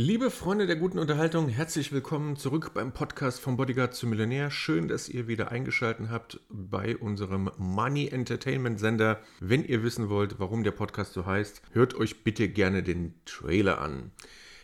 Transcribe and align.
Liebe 0.00 0.30
Freunde 0.30 0.68
der 0.68 0.76
guten 0.76 1.00
Unterhaltung, 1.00 1.48
herzlich 1.48 1.90
willkommen 1.90 2.36
zurück 2.36 2.70
beim 2.72 2.92
Podcast 2.92 3.40
vom 3.40 3.56
Bodyguard 3.56 3.96
zum 3.96 4.10
Millionär. 4.10 4.48
Schön, 4.48 4.86
dass 4.86 5.08
ihr 5.08 5.26
wieder 5.26 5.50
eingeschaltet 5.50 6.06
habt 6.08 6.38
bei 6.48 6.96
unserem 6.96 7.50
Money 7.58 8.06
Entertainment 8.06 8.78
Sender. 8.78 9.18
Wenn 9.40 9.64
ihr 9.64 9.82
wissen 9.82 10.08
wollt, 10.08 10.38
warum 10.38 10.62
der 10.62 10.70
Podcast 10.70 11.14
so 11.14 11.26
heißt, 11.26 11.62
hört 11.72 11.96
euch 11.96 12.22
bitte 12.22 12.48
gerne 12.48 12.84
den 12.84 13.14
Trailer 13.24 13.80
an. 13.80 14.12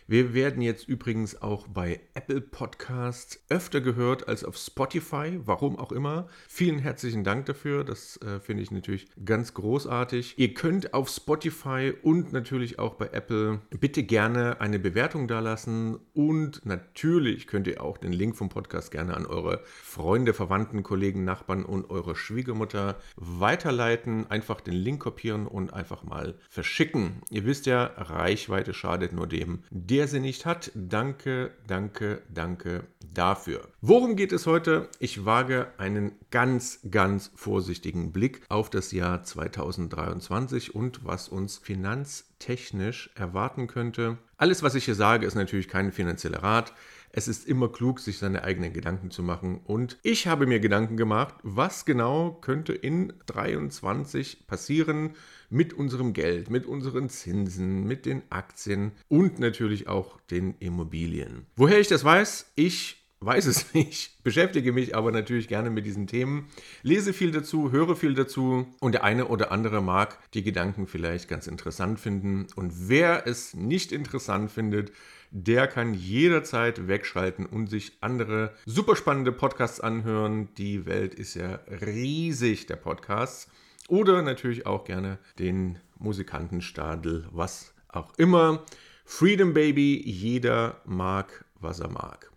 Wir 0.07 0.35
werden 0.35 0.61
jetzt 0.61 0.87
übrigens 0.87 1.41
auch 1.41 1.67
bei 1.67 1.99
Apple 2.13 2.39
Podcasts 2.39 3.43
öfter 3.49 3.81
gehört 3.81 4.27
als 4.27 4.43
auf 4.43 4.55
Spotify, 4.55 5.39
warum 5.43 5.79
auch 5.79 5.91
immer. 5.91 6.27
Vielen 6.47 6.77
herzlichen 6.77 7.23
Dank 7.23 7.47
dafür, 7.47 7.83
das 7.83 8.17
äh, 8.17 8.39
finde 8.39 8.61
ich 8.61 8.69
natürlich 8.69 9.07
ganz 9.25 9.55
großartig. 9.55 10.37
Ihr 10.37 10.53
könnt 10.53 10.93
auf 10.93 11.09
Spotify 11.09 11.91
und 12.03 12.33
natürlich 12.33 12.77
auch 12.77 12.93
bei 12.93 13.07
Apple 13.07 13.61
bitte 13.71 14.03
gerne 14.03 14.61
eine 14.61 14.77
Bewertung 14.77 15.27
dalassen 15.27 15.97
und 16.13 16.63
natürlich 16.67 17.47
könnt 17.47 17.65
ihr 17.65 17.81
auch 17.81 17.97
den 17.97 18.13
Link 18.13 18.35
vom 18.35 18.49
Podcast 18.49 18.91
gerne 18.91 19.17
an 19.17 19.25
eure 19.25 19.61
Freunde, 19.65 20.35
Verwandten, 20.35 20.83
Kollegen, 20.83 21.23
Nachbarn 21.23 21.65
und 21.65 21.89
eure 21.89 22.15
Schwiegermutter 22.15 22.99
weiterleiten. 23.15 24.29
Einfach 24.29 24.61
den 24.61 24.75
Link 24.75 25.01
kopieren 25.01 25.47
und 25.47 25.73
einfach 25.73 26.03
mal 26.03 26.35
verschicken. 26.47 27.23
Ihr 27.31 27.45
wisst 27.45 27.65
ja, 27.65 27.85
Reichweite 27.97 28.75
schadet 28.75 29.11
nur 29.11 29.25
dem, 29.25 29.63
der 29.95 30.09
sie 30.09 30.19
nicht 30.19 30.45
hat. 30.45 30.71
Danke, 30.75 31.51
danke, 31.67 32.21
danke 32.27 32.83
dafür. 33.13 33.69
Worum 33.79 34.17
geht 34.17 34.33
es 34.33 34.45
heute? 34.45 34.89
Ich 34.99 35.23
wage 35.23 35.67
einen 35.77 36.11
ganz, 36.31 36.81
ganz 36.91 37.31
vorsichtigen 37.33 38.11
Blick 38.11 38.41
auf 38.49 38.69
das 38.69 38.91
Jahr 38.91 39.23
2023 39.23 40.75
und 40.75 41.05
was 41.05 41.29
uns 41.29 41.59
finanztechnisch 41.59 43.09
erwarten 43.15 43.67
könnte. 43.67 44.17
Alles, 44.35 44.63
was 44.63 44.75
ich 44.75 44.83
hier 44.83 44.95
sage, 44.95 45.25
ist 45.25 45.35
natürlich 45.35 45.69
kein 45.69 45.93
finanzieller 45.93 46.43
Rat. 46.43 46.73
Es 47.17 47.29
ist 47.29 47.47
immer 47.47 47.69
klug, 47.69 48.01
sich 48.01 48.17
seine 48.17 48.43
eigenen 48.43 48.73
Gedanken 48.73 49.09
zu 49.09 49.23
machen. 49.23 49.61
Und 49.63 49.97
ich 50.03 50.27
habe 50.27 50.47
mir 50.47 50.59
Gedanken 50.59 50.97
gemacht, 50.97 51.35
was 51.43 51.85
genau 51.85 52.33
könnte 52.41 52.73
in 52.73 53.13
23 53.27 54.47
passieren 54.47 55.11
mit 55.49 55.71
unserem 55.71 56.11
Geld, 56.11 56.49
mit 56.49 56.65
unseren 56.65 57.07
Zinsen, 57.07 57.87
mit 57.87 58.05
den 58.05 58.23
Aktien 58.31 58.91
und 59.07 59.39
natürlich 59.39 59.87
auch 59.87 60.19
den 60.29 60.55
Immobilien. 60.59 61.45
Woher 61.55 61.79
ich 61.79 61.87
das 61.87 62.03
weiß? 62.03 62.51
Ich 62.55 63.04
weiß 63.25 63.45
es 63.47 63.73
nicht, 63.73 64.23
beschäftige 64.23 64.71
mich 64.71 64.95
aber 64.95 65.11
natürlich 65.11 65.47
gerne 65.47 65.69
mit 65.69 65.85
diesen 65.85 66.07
Themen, 66.07 66.47
lese 66.83 67.13
viel 67.13 67.31
dazu, 67.31 67.71
höre 67.71 67.95
viel 67.95 68.13
dazu 68.13 68.67
und 68.79 68.93
der 68.93 69.03
eine 69.03 69.27
oder 69.27 69.51
andere 69.51 69.81
mag 69.81 70.17
die 70.33 70.43
Gedanken 70.43 70.87
vielleicht 70.87 71.27
ganz 71.27 71.47
interessant 71.47 71.99
finden. 71.99 72.47
Und 72.55 72.89
wer 72.89 73.27
es 73.27 73.53
nicht 73.53 73.91
interessant 73.91 74.51
findet, 74.51 74.91
der 75.31 75.67
kann 75.67 75.93
jederzeit 75.93 76.87
wegschalten 76.87 77.45
und 77.45 77.67
sich 77.67 77.97
andere 77.99 78.53
super 78.65 78.95
spannende 78.95 79.31
Podcasts 79.31 79.81
anhören. 79.81 80.49
Die 80.57 80.85
Welt 80.85 81.13
ist 81.13 81.33
ja 81.33 81.59
riesig, 81.81 82.67
der 82.67 82.77
Podcast. 82.77 83.49
Oder 83.87 84.21
natürlich 84.21 84.65
auch 84.65 84.85
gerne 84.85 85.19
den 85.37 85.79
Musikantenstadel, 85.99 87.27
was 87.31 87.73
auch 87.89 88.13
immer. 88.17 88.63
Freedom 89.03 89.53
Baby, 89.53 90.01
jeder 90.09 90.81
mag, 90.85 91.45
was 91.59 91.79
er 91.79 91.89
mag. 91.89 92.31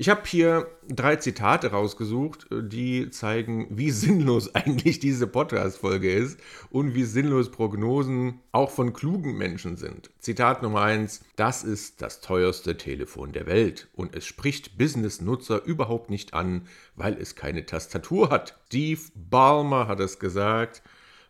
Ich 0.00 0.08
habe 0.08 0.22
hier 0.24 0.66
drei 0.88 1.16
Zitate 1.16 1.72
rausgesucht, 1.72 2.46
die 2.50 3.10
zeigen, 3.10 3.66
wie 3.68 3.90
sinnlos 3.90 4.54
eigentlich 4.54 4.98
diese 4.98 5.26
Podcast-Folge 5.26 6.10
ist 6.10 6.40
und 6.70 6.94
wie 6.94 7.04
sinnlos 7.04 7.50
Prognosen 7.50 8.40
auch 8.50 8.70
von 8.70 8.94
klugen 8.94 9.36
Menschen 9.36 9.76
sind. 9.76 10.08
Zitat 10.18 10.62
Nummer 10.62 10.80
eins: 10.80 11.22
Das 11.36 11.64
ist 11.64 12.00
das 12.00 12.22
teuerste 12.22 12.78
Telefon 12.78 13.32
der 13.32 13.44
Welt 13.44 13.88
und 13.92 14.16
es 14.16 14.24
spricht 14.24 14.78
Business-Nutzer 14.78 15.64
überhaupt 15.64 16.08
nicht 16.08 16.32
an, 16.32 16.62
weil 16.96 17.18
es 17.20 17.36
keine 17.36 17.66
Tastatur 17.66 18.30
hat. 18.30 18.58
Steve 18.68 19.02
Ballmer 19.14 19.86
hat 19.86 20.00
es 20.00 20.18
gesagt. 20.18 20.80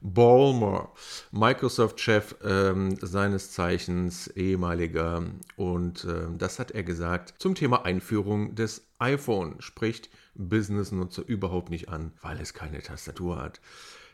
Ballmer, 0.01 0.93
Microsoft-Chef 1.31 2.37
ähm, 2.43 2.97
seines 3.01 3.53
Zeichens, 3.53 4.29
ehemaliger. 4.29 5.25
Und 5.57 6.05
äh, 6.05 6.29
das 6.37 6.59
hat 6.59 6.71
er 6.71 6.83
gesagt 6.83 7.35
zum 7.39 7.55
Thema 7.55 7.85
Einführung 7.85 8.55
des 8.55 8.87
iPhone. 8.99 9.61
Spricht 9.61 10.11
Business-Nutzer 10.35 11.23
überhaupt 11.27 11.71
nicht 11.71 11.89
an, 11.89 12.13
weil 12.23 12.41
es 12.41 12.55
keine 12.55 12.83
Tastatur 12.83 13.37
hat. 13.41 13.61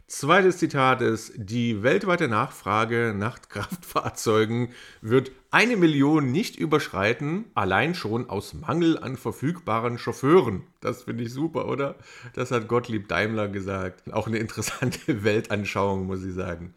Zweites 0.09 0.59
Zitat 0.59 1.03
ist, 1.03 1.33
die 1.35 1.83
weltweite 1.83 2.29
Nachfrage 2.29 3.13
nach 3.13 3.41
Kraftfahrzeugen 3.49 4.69
wird 5.01 5.33
eine 5.51 5.77
Million 5.77 6.31
nicht 6.31 6.55
überschreiten, 6.55 7.47
allein 7.55 7.97
schon 7.97 8.31
aus 8.31 8.55
Mangel 8.55 8.99
an 8.99 9.17
verfügbaren 9.17 9.99
Chauffeuren. 9.99 10.63
Das 10.81 11.03
finde 11.03 11.25
ich 11.25 11.33
super, 11.33 11.67
oder? 11.67 11.97
Das 12.35 12.53
hat 12.53 12.69
Gottlieb 12.69 13.09
Daimler 13.09 13.49
gesagt. 13.49 14.13
Auch 14.13 14.29
eine 14.29 14.39
interessante 14.39 15.01
Weltanschauung, 15.25 16.07
muss 16.07 16.25
ich 16.25 16.35
sagen. 16.35 16.73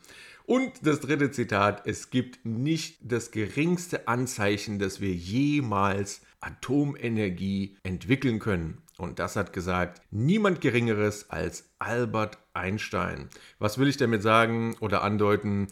Und 0.47 0.71
das 0.81 0.99
dritte 0.99 1.29
Zitat, 1.29 1.85
es 1.85 2.09
gibt 2.09 2.43
nicht 2.43 2.97
das 3.03 3.29
geringste 3.29 4.07
Anzeichen, 4.07 4.79
dass 4.79 5.01
wir 5.01 5.13
jemals 5.13 6.21
Atomenergie 6.41 7.77
entwickeln 7.83 8.39
können. 8.39 8.79
Und 8.99 9.19
das 9.19 9.35
hat 9.35 9.53
gesagt 9.53 10.01
niemand 10.11 10.61
Geringeres 10.61 11.29
als 11.29 11.69
Albert 11.79 12.37
Einstein. 12.53 13.29
Was 13.57 13.77
will 13.77 13.87
ich 13.87 13.97
damit 13.97 14.21
sagen 14.21 14.75
oder 14.81 15.03
andeuten? 15.03 15.67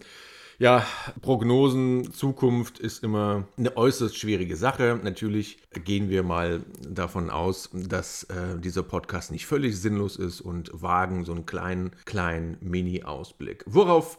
Ja, 0.59 0.83
Prognosen, 1.21 2.11
Zukunft 2.13 2.79
ist 2.79 3.03
immer 3.03 3.47
eine 3.57 3.77
äußerst 3.77 4.17
schwierige 4.17 4.55
Sache. 4.55 4.99
Natürlich 5.03 5.59
gehen 5.71 6.09
wir 6.09 6.23
mal 6.23 6.61
davon 6.81 7.29
aus, 7.29 7.69
dass 7.73 8.23
äh, 8.23 8.57
dieser 8.57 8.81
Podcast 8.81 9.31
nicht 9.31 9.45
völlig 9.45 9.79
sinnlos 9.79 10.15
ist 10.15 10.41
und 10.41 10.71
wagen 10.73 11.25
so 11.25 11.33
einen 11.33 11.45
kleinen, 11.45 11.91
kleinen 12.05 12.57
Mini-Ausblick. 12.61 13.65
Worauf 13.67 14.17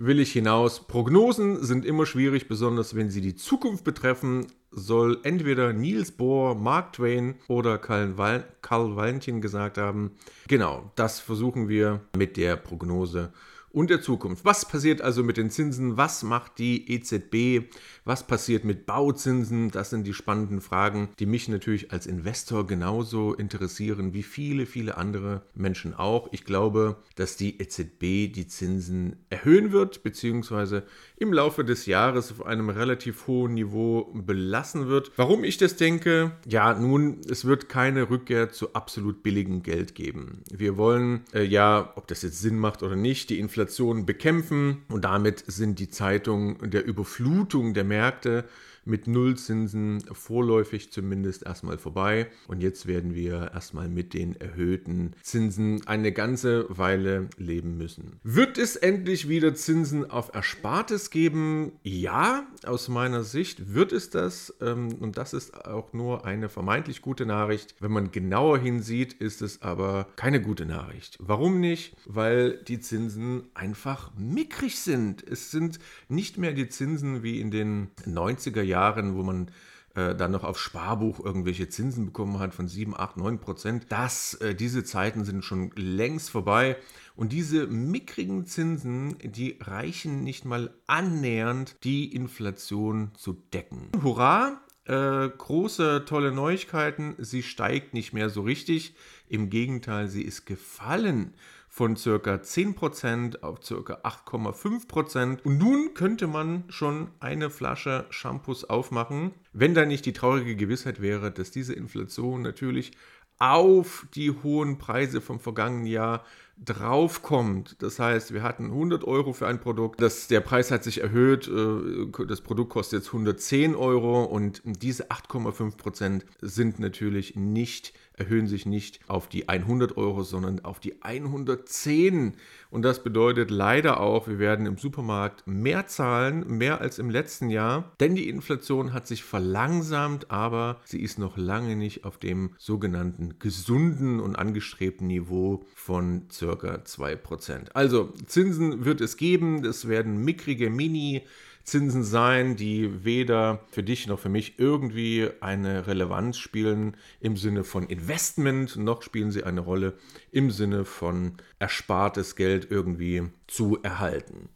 will 0.00 0.18
ich 0.18 0.32
hinaus. 0.32 0.86
Prognosen 0.86 1.62
sind 1.62 1.84
immer 1.84 2.06
schwierig, 2.06 2.48
besonders 2.48 2.96
wenn 2.96 3.10
sie 3.10 3.20
die 3.20 3.36
Zukunft 3.36 3.84
betreffen. 3.84 4.46
Soll 4.70 5.18
entweder 5.24 5.72
Niels 5.72 6.10
Bohr, 6.10 6.54
Mark 6.54 6.94
Twain 6.94 7.34
oder 7.48 7.76
Karl, 7.76 8.16
Val 8.16 8.44
Karl 8.62 8.96
Valentin 8.96 9.40
gesagt 9.40 9.76
haben. 9.78 10.12
Genau, 10.48 10.90
das 10.96 11.20
versuchen 11.20 11.68
wir 11.68 12.00
mit 12.16 12.36
der 12.36 12.56
Prognose 12.56 13.32
und 13.72 13.90
der 13.90 14.02
Zukunft. 14.02 14.44
Was 14.44 14.66
passiert 14.66 15.00
also 15.00 15.22
mit 15.22 15.36
den 15.36 15.50
Zinsen? 15.50 15.96
Was 15.96 16.22
macht 16.22 16.58
die 16.58 16.90
EZB? 16.92 17.72
Was 18.04 18.26
passiert 18.26 18.64
mit 18.64 18.86
Bauzinsen? 18.86 19.70
Das 19.70 19.90
sind 19.90 20.06
die 20.06 20.14
spannenden 20.14 20.60
Fragen, 20.60 21.10
die 21.18 21.26
mich 21.26 21.48
natürlich 21.48 21.92
als 21.92 22.06
Investor 22.06 22.66
genauso 22.66 23.34
interessieren 23.34 24.12
wie 24.12 24.22
viele, 24.22 24.66
viele 24.66 24.96
andere 24.96 25.42
Menschen 25.54 25.94
auch. 25.94 26.28
Ich 26.32 26.44
glaube, 26.44 26.96
dass 27.14 27.36
die 27.36 27.60
EZB 27.60 28.32
die 28.32 28.46
Zinsen 28.48 29.16
erhöhen 29.28 29.72
wird, 29.72 30.02
beziehungsweise 30.02 30.84
im 31.16 31.32
Laufe 31.32 31.64
des 31.64 31.86
Jahres 31.86 32.32
auf 32.32 32.44
einem 32.44 32.70
relativ 32.70 33.26
hohen 33.26 33.54
Niveau 33.54 34.10
belassen 34.14 34.88
wird. 34.88 35.12
Warum 35.16 35.44
ich 35.44 35.58
das 35.58 35.76
denke? 35.76 36.32
Ja, 36.46 36.74
nun, 36.74 37.20
es 37.28 37.44
wird 37.44 37.68
keine 37.68 38.10
Rückkehr 38.10 38.50
zu 38.50 38.74
absolut 38.74 39.22
billigem 39.22 39.62
Geld 39.62 39.94
geben. 39.94 40.42
Wir 40.50 40.76
wollen 40.76 41.20
äh, 41.32 41.44
ja, 41.44 41.92
ob 41.96 42.06
das 42.08 42.22
jetzt 42.22 42.40
Sinn 42.40 42.58
macht 42.58 42.82
oder 42.82 42.96
nicht, 42.96 43.30
die 43.30 43.38
Inflation 43.38 43.59
bekämpfen. 44.06 44.82
Und 44.88 45.04
damit 45.04 45.44
sind 45.46 45.78
die 45.78 45.88
Zeitungen 45.88 46.70
der 46.70 46.84
Überflutung 46.84 47.74
der 47.74 47.84
Märkte 47.84 48.44
mit 48.84 49.06
Nullzinsen 49.06 50.00
vorläufig 50.12 50.90
zumindest 50.92 51.44
erstmal 51.44 51.78
vorbei. 51.78 52.28
Und 52.48 52.62
jetzt 52.62 52.86
werden 52.86 53.14
wir 53.14 53.50
erstmal 53.52 53.88
mit 53.88 54.14
den 54.14 54.40
erhöhten 54.40 55.14
Zinsen 55.22 55.86
eine 55.86 56.12
ganze 56.12 56.66
Weile 56.68 57.28
leben 57.36 57.76
müssen. 57.76 58.20
Wird 58.22 58.58
es 58.58 58.76
endlich 58.76 59.28
wieder 59.28 59.54
Zinsen 59.54 60.10
auf 60.10 60.34
Erspartes 60.34 61.10
geben? 61.10 61.72
Ja, 61.82 62.46
aus 62.64 62.88
meiner 62.88 63.22
Sicht 63.22 63.74
wird 63.74 63.92
es 63.92 64.10
das. 64.10 64.54
Ähm, 64.60 64.94
und 65.00 65.18
das 65.18 65.32
ist 65.32 65.64
auch 65.66 65.92
nur 65.92 66.24
eine 66.24 66.48
vermeintlich 66.48 67.02
gute 67.02 67.26
Nachricht. 67.26 67.74
Wenn 67.80 67.92
man 67.92 68.10
genauer 68.10 68.58
hinsieht, 68.58 69.12
ist 69.14 69.42
es 69.42 69.62
aber 69.62 70.08
keine 70.16 70.40
gute 70.40 70.66
Nachricht. 70.66 71.16
Warum 71.20 71.60
nicht? 71.60 71.96
Weil 72.06 72.58
die 72.64 72.80
Zinsen 72.80 73.44
einfach 73.54 74.12
mickrig 74.16 74.78
sind. 74.80 75.22
Es 75.28 75.50
sind 75.50 75.78
nicht 76.08 76.38
mehr 76.38 76.52
die 76.52 76.68
Zinsen 76.68 77.22
wie 77.22 77.40
in 77.40 77.50
den 77.50 77.88
90er 78.06 78.62
Jahren, 78.62 78.69
wo 79.16 79.22
man 79.22 79.50
äh, 79.94 80.14
dann 80.14 80.30
noch 80.30 80.44
auf 80.44 80.58
Sparbuch 80.58 81.18
irgendwelche 81.18 81.68
Zinsen 81.68 82.06
bekommen 82.06 82.38
hat 82.38 82.54
von 82.54 82.68
7, 82.68 82.94
8, 82.96 83.16
9 83.16 83.40
Prozent. 83.40 83.86
Das, 83.88 84.34
äh, 84.34 84.54
diese 84.54 84.84
Zeiten 84.84 85.24
sind 85.24 85.44
schon 85.44 85.72
längst 85.74 86.30
vorbei. 86.30 86.76
Und 87.16 87.32
diese 87.32 87.66
mickrigen 87.66 88.46
Zinsen, 88.46 89.16
die 89.22 89.58
reichen 89.60 90.22
nicht 90.22 90.44
mal 90.44 90.72
annähernd, 90.86 91.76
die 91.82 92.14
Inflation 92.14 93.10
zu 93.16 93.32
decken. 93.52 93.90
Hurra! 94.02 94.60
Äh, 94.84 95.28
große, 95.28 96.04
tolle 96.06 96.32
Neuigkeiten. 96.32 97.14
Sie 97.18 97.42
steigt 97.42 97.92
nicht 97.92 98.12
mehr 98.12 98.30
so 98.30 98.42
richtig. 98.42 98.94
Im 99.28 99.50
Gegenteil, 99.50 100.08
sie 100.08 100.22
ist 100.22 100.46
gefallen 100.46 101.34
von 101.72 101.96
circa 101.96 102.34
10% 102.34 103.42
auf 103.42 103.64
circa 103.64 104.00
8,5%. 104.02 105.42
Und 105.44 105.58
nun 105.58 105.94
könnte 105.94 106.26
man 106.26 106.64
schon 106.68 107.08
eine 107.20 107.48
Flasche 107.48 108.06
Shampoos 108.10 108.64
aufmachen, 108.64 109.30
wenn 109.52 109.72
da 109.72 109.86
nicht 109.86 110.04
die 110.04 110.12
traurige 110.12 110.56
Gewissheit 110.56 111.00
wäre, 111.00 111.30
dass 111.30 111.52
diese 111.52 111.72
Inflation 111.72 112.42
natürlich 112.42 112.90
auf 113.38 114.06
die 114.14 114.32
hohen 114.32 114.78
Preise 114.78 115.20
vom 115.20 115.40
vergangenen 115.40 115.86
Jahr 115.86 116.24
draufkommt. 116.62 117.76
Das 117.80 117.98
heißt, 117.98 118.34
wir 118.34 118.42
hatten 118.42 118.66
100 118.66 119.04
Euro 119.04 119.32
für 119.32 119.46
ein 119.46 119.60
Produkt, 119.60 120.02
das, 120.02 120.28
der 120.28 120.40
Preis 120.40 120.70
hat 120.70 120.84
sich 120.84 121.00
erhöht, 121.00 121.48
äh, 121.48 122.26
das 122.26 122.42
Produkt 122.42 122.70
kostet 122.70 123.00
jetzt 123.00 123.08
110 123.08 123.74
Euro 123.74 124.24
und 124.24 124.60
diese 124.64 125.10
8,5 125.10 125.78
Prozent 125.78 126.26
sind 126.42 126.78
natürlich 126.80 127.34
nicht 127.34 127.94
erhöhen 128.20 128.46
sich 128.46 128.66
nicht 128.66 129.00
auf 129.08 129.28
die 129.28 129.48
100 129.48 129.96
Euro, 129.96 130.22
sondern 130.22 130.60
auf 130.60 130.78
die 130.78 131.02
110. 131.02 132.34
Und 132.70 132.82
das 132.82 133.02
bedeutet 133.02 133.50
leider 133.50 133.98
auch, 133.98 134.28
wir 134.28 134.38
werden 134.38 134.66
im 134.66 134.76
Supermarkt 134.76 135.46
mehr 135.46 135.86
zahlen, 135.86 136.58
mehr 136.58 136.80
als 136.80 136.98
im 136.98 137.10
letzten 137.10 137.50
Jahr, 137.50 137.92
denn 137.98 138.14
die 138.14 138.28
Inflation 138.28 138.92
hat 138.92 139.06
sich 139.06 139.24
verlangsamt, 139.24 140.30
aber 140.30 140.80
sie 140.84 141.00
ist 141.00 141.18
noch 141.18 141.36
lange 141.36 141.74
nicht 141.74 142.04
auf 142.04 142.18
dem 142.18 142.50
sogenannten 142.58 143.38
gesunden 143.38 144.20
und 144.20 144.36
angestrebten 144.36 145.06
Niveau 145.06 145.64
von 145.74 146.26
circa 146.30 146.76
2%. 146.76 147.70
Also 147.72 148.12
Zinsen 148.26 148.84
wird 148.84 149.00
es 149.00 149.16
geben, 149.16 149.64
es 149.64 149.88
werden 149.88 150.22
mickrige 150.22 150.70
Mini- 150.70 151.22
Zinsen 151.70 152.02
sein, 152.02 152.56
die 152.56 153.04
weder 153.04 153.64
für 153.70 153.84
dich 153.84 154.08
noch 154.08 154.18
für 154.18 154.28
mich 154.28 154.58
irgendwie 154.58 155.28
eine 155.40 155.86
Relevanz 155.86 156.36
spielen 156.36 156.96
im 157.20 157.36
Sinne 157.36 157.62
von 157.62 157.86
Investment, 157.86 158.76
noch 158.76 159.02
spielen 159.02 159.30
sie 159.30 159.44
eine 159.44 159.60
Rolle 159.60 159.94
im 160.32 160.50
Sinne 160.50 160.84
von 160.84 161.34
erspartes 161.60 162.34
Geld 162.34 162.68
irgendwie 162.70 163.22
zu 163.46 163.78
erhalten. 163.82 164.48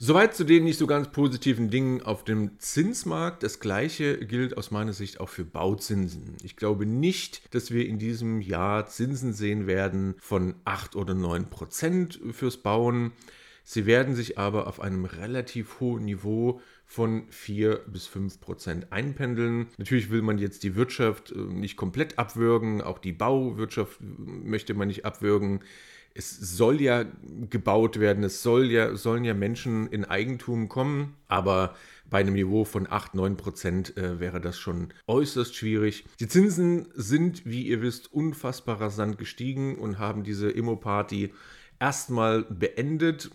Soweit 0.00 0.34
zu 0.34 0.44
den 0.44 0.62
nicht 0.62 0.78
so 0.78 0.86
ganz 0.86 1.10
positiven 1.10 1.70
Dingen 1.70 2.02
auf 2.02 2.22
dem 2.22 2.58
Zinsmarkt. 2.60 3.42
Das 3.42 3.58
gleiche 3.58 4.18
gilt 4.18 4.56
aus 4.56 4.70
meiner 4.70 4.92
Sicht 4.92 5.18
auch 5.18 5.28
für 5.28 5.44
Bauzinsen. 5.44 6.36
Ich 6.44 6.54
glaube 6.54 6.86
nicht, 6.86 7.52
dass 7.52 7.72
wir 7.72 7.86
in 7.86 7.98
diesem 7.98 8.40
Jahr 8.40 8.86
Zinsen 8.86 9.32
sehen 9.32 9.66
werden 9.66 10.14
von 10.20 10.54
8 10.64 10.94
oder 10.94 11.14
9 11.14 11.50
Prozent 11.50 12.20
fürs 12.30 12.58
Bauen. 12.58 13.12
Sie 13.70 13.84
werden 13.84 14.14
sich 14.14 14.38
aber 14.38 14.66
auf 14.66 14.80
einem 14.80 15.04
relativ 15.04 15.78
hohen 15.80 16.06
Niveau 16.06 16.62
von 16.86 17.24
4 17.28 17.82
bis 17.86 18.06
5 18.06 18.40
Prozent 18.40 18.92
einpendeln. 18.94 19.66
Natürlich 19.76 20.08
will 20.08 20.22
man 20.22 20.38
jetzt 20.38 20.62
die 20.62 20.74
Wirtschaft 20.74 21.32
äh, 21.32 21.38
nicht 21.38 21.76
komplett 21.76 22.18
abwürgen, 22.18 22.80
auch 22.80 22.98
die 22.98 23.12
Bauwirtschaft 23.12 24.00
möchte 24.00 24.72
man 24.72 24.88
nicht 24.88 25.04
abwürgen. 25.04 25.60
Es 26.14 26.30
soll 26.30 26.80
ja 26.80 27.04
gebaut 27.50 28.00
werden, 28.00 28.24
es 28.24 28.42
soll 28.42 28.70
ja, 28.70 28.96
sollen 28.96 29.24
ja 29.24 29.34
Menschen 29.34 29.86
in 29.88 30.06
Eigentum 30.06 30.70
kommen, 30.70 31.14
aber 31.26 31.76
bei 32.08 32.20
einem 32.20 32.32
Niveau 32.32 32.64
von 32.64 32.90
8, 32.90 33.14
9 33.14 33.36
Prozent 33.36 33.98
äh, 33.98 34.18
wäre 34.18 34.40
das 34.40 34.58
schon 34.58 34.94
äußerst 35.08 35.54
schwierig. 35.54 36.06
Die 36.20 36.28
Zinsen 36.28 36.88
sind, 36.94 37.44
wie 37.44 37.66
ihr 37.66 37.82
wisst, 37.82 38.10
unfassbar 38.14 38.80
rasant 38.80 39.18
gestiegen 39.18 39.76
und 39.76 39.98
haben 39.98 40.24
diese 40.24 40.50
Immo-Party 40.50 41.34
erstmal 41.80 42.42
beendet. 42.42 43.30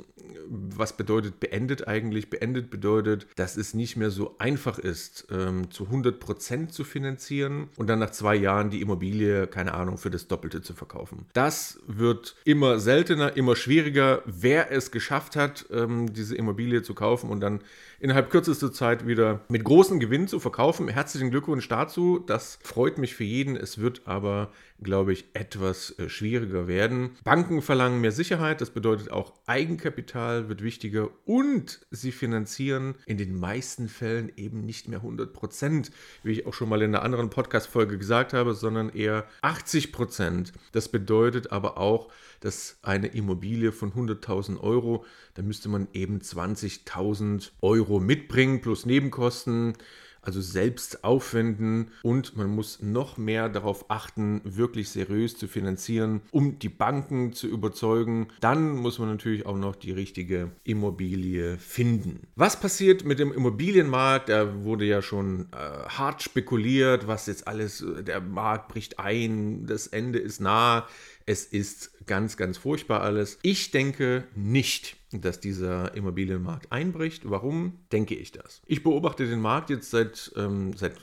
Was 0.47 0.95
bedeutet 0.97 1.39
beendet 1.39 1.87
eigentlich? 1.87 2.29
Beendet 2.29 2.69
bedeutet, 2.69 3.27
dass 3.35 3.57
es 3.57 3.73
nicht 3.73 3.97
mehr 3.97 4.11
so 4.11 4.35
einfach 4.39 4.79
ist, 4.79 5.27
ähm, 5.31 5.71
zu 5.71 5.85
100 5.85 6.19
Prozent 6.19 6.73
zu 6.73 6.83
finanzieren 6.83 7.69
und 7.77 7.87
dann 7.87 7.99
nach 7.99 8.11
zwei 8.11 8.35
Jahren 8.35 8.69
die 8.69 8.81
Immobilie, 8.81 9.47
keine 9.47 9.73
Ahnung, 9.73 9.97
für 9.97 10.09
das 10.09 10.27
Doppelte 10.27 10.61
zu 10.61 10.73
verkaufen. 10.73 11.25
Das 11.33 11.79
wird 11.87 12.35
immer 12.45 12.79
seltener, 12.79 13.35
immer 13.37 13.55
schwieriger. 13.55 14.21
Wer 14.25 14.71
es 14.71 14.91
geschafft 14.91 15.35
hat, 15.35 15.65
ähm, 15.71 16.13
diese 16.13 16.35
Immobilie 16.35 16.83
zu 16.83 16.93
kaufen 16.93 17.29
und 17.29 17.39
dann 17.39 17.61
innerhalb 18.03 18.29
kürzester 18.29 18.73
Zeit 18.73 19.07
wieder 19.07 19.39
mit 19.47 19.63
großem 19.63 20.01
Gewinn 20.01 20.27
zu 20.27 20.41
verkaufen, 20.41 20.89
herzlichen 20.89 21.31
Glückwunsch 21.31 21.69
dazu. 21.69 22.19
Das 22.19 22.59
freut 22.61 22.97
mich 22.97 23.15
für 23.15 23.23
jeden. 23.23 23.55
Es 23.55 23.77
wird 23.77 24.01
aber, 24.03 24.51
glaube 24.81 25.13
ich, 25.13 25.23
etwas 25.33 25.97
äh, 25.97 26.09
schwieriger 26.09 26.67
werden. 26.67 27.11
Banken 27.23 27.61
verlangen 27.61 28.01
mehr 28.01 28.11
Sicherheit. 28.11 28.59
Das 28.59 28.71
bedeutet 28.71 29.09
auch 29.09 29.31
Eigenkapital 29.45 30.49
wird 30.49 30.61
wichtiger 30.61 31.11
und 31.23 31.79
sie 31.91 32.11
finanzieren 32.11 32.95
in 33.05 33.17
den 33.17 33.39
meisten 33.39 33.87
Fällen 33.87 34.33
eben 34.35 34.65
nicht 34.65 34.89
mehr 34.89 34.99
100 34.99 35.31
Prozent, 35.31 35.91
wie 36.23 36.33
ich 36.33 36.45
auch 36.45 36.53
schon 36.53 36.67
mal 36.67 36.81
in 36.81 36.93
einer 36.93 37.05
anderen 37.05 37.29
Podcast-Folge 37.29 37.97
gesagt 37.97 38.33
habe, 38.33 38.53
sondern 38.53 38.89
eher 38.89 39.25
80 39.41 39.93
Prozent. 39.93 40.51
Das 40.73 40.89
bedeutet 40.89 41.53
aber 41.53 41.77
auch, 41.77 42.11
dass 42.43 42.77
eine 42.81 43.07
Immobilie 43.07 43.71
von 43.71 43.93
100.000 43.93 44.59
Euro, 44.59 45.05
da 45.35 45.41
müsste 45.41 45.69
man 45.69 45.87
eben 45.93 46.19
20.000 46.19 47.51
Euro 47.61 47.99
mitbringen 47.99 48.61
plus 48.61 48.85
Nebenkosten 48.85 49.75
also 50.23 50.41
selbst 50.41 51.03
aufwenden 51.03 51.91
und 52.01 52.37
man 52.37 52.47
muss 52.47 52.81
noch 52.81 53.17
mehr 53.17 53.49
darauf 53.49 53.91
achten, 53.91 54.41
wirklich 54.45 54.89
seriös 54.89 55.37
zu 55.37 55.47
finanzieren, 55.47 56.21
um 56.31 56.59
die 56.59 56.69
Banken 56.69 57.33
zu 57.33 57.47
überzeugen. 57.47 58.27
Dann 58.39 58.77
muss 58.77 58.99
man 58.99 59.09
natürlich 59.09 59.45
auch 59.45 59.57
noch 59.57 59.75
die 59.75 59.91
richtige 59.91 60.51
Immobilie 60.63 61.57
finden. 61.57 62.21
Was 62.35 62.59
passiert 62.59 63.03
mit 63.03 63.19
dem 63.19 63.33
Immobilienmarkt? 63.33 64.29
Da 64.29 64.63
wurde 64.63 64.85
ja 64.85 65.01
schon 65.01 65.47
äh, 65.51 65.89
hart 65.89 66.23
spekuliert, 66.23 67.05
was 67.07 67.27
jetzt 67.27 67.47
alles, 67.47 67.85
der 68.07 68.21
Markt 68.21 68.69
bricht 68.69 68.99
ein, 68.99 69.65
das 69.65 69.87
Ende 69.87 70.19
ist 70.19 70.39
nah. 70.39 70.87
Es 71.25 71.45
ist 71.45 72.05
ganz, 72.05 72.37
ganz 72.37 72.57
furchtbar 72.57 73.01
alles. 73.01 73.39
Ich 73.41 73.71
denke 73.71 74.27
nicht, 74.35 74.97
dass 75.21 75.39
dieser 75.39 75.95
Immobilienmarkt 75.95 76.71
einbricht. 76.71 77.29
Warum 77.29 77.79
denke 77.91 78.15
ich 78.15 78.31
das? 78.31 78.61
Ich 78.65 78.83
beobachte 78.83 79.27
den 79.27 79.39
Markt 79.39 79.69
jetzt 79.69 79.91
seit, 79.91 80.31
ähm, 80.35 80.73
seit 80.75 80.95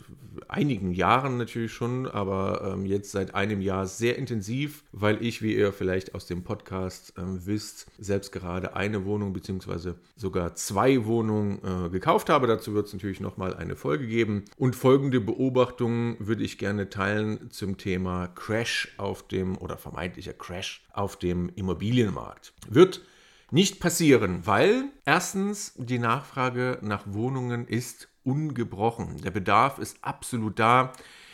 einigen 0.48 0.92
Jahren 0.92 1.36
natürlich 1.36 1.72
schon, 1.72 2.06
aber 2.06 2.72
ähm, 2.74 2.86
jetzt 2.86 3.10
seit 3.12 3.34
einem 3.34 3.60
Jahr 3.60 3.86
sehr 3.86 4.18
intensiv, 4.18 4.84
weil 4.92 5.22
ich, 5.24 5.42
wie 5.42 5.54
ihr 5.54 5.72
vielleicht 5.72 6.14
aus 6.14 6.26
dem 6.26 6.42
Podcast 6.42 7.14
ähm, 7.18 7.46
wisst, 7.46 7.86
selbst 7.98 8.32
gerade 8.32 8.76
eine 8.76 9.04
Wohnung 9.04 9.32
bzw. 9.32 9.94
sogar 10.16 10.54
zwei 10.54 11.04
Wohnungen 11.04 11.60
äh, 11.64 11.90
gekauft 11.90 12.28
habe. 12.28 12.46
Dazu 12.46 12.74
wird 12.74 12.86
es 12.86 12.92
natürlich 12.92 13.20
nochmal 13.20 13.54
eine 13.54 13.76
Folge 13.76 14.06
geben. 14.06 14.44
Und 14.56 14.76
folgende 14.76 15.20
Beobachtungen 15.20 16.16
würde 16.18 16.44
ich 16.44 16.58
gerne 16.58 16.90
teilen 16.90 17.50
zum 17.50 17.76
Thema 17.76 18.28
Crash 18.28 18.94
auf 18.96 19.26
dem 19.26 19.56
oder 19.58 19.76
vermeintlicher 19.76 20.32
Crash 20.32 20.84
auf 20.92 21.16
dem 21.16 21.50
Immobilienmarkt. 21.54 22.52
Wird 22.68 23.02
nicht 23.50 23.80
passieren, 23.80 24.46
weil 24.46 24.84
erstens 25.04 25.74
die 25.76 25.98
Nachfrage 25.98 26.78
nach 26.82 27.04
Wohnungen 27.06 27.66
ist 27.66 28.08
ungebrochen. 28.22 29.16
Der 29.18 29.30
Bedarf 29.30 29.78
ist 29.78 29.98
absolut 30.02 30.58
da 30.58 30.92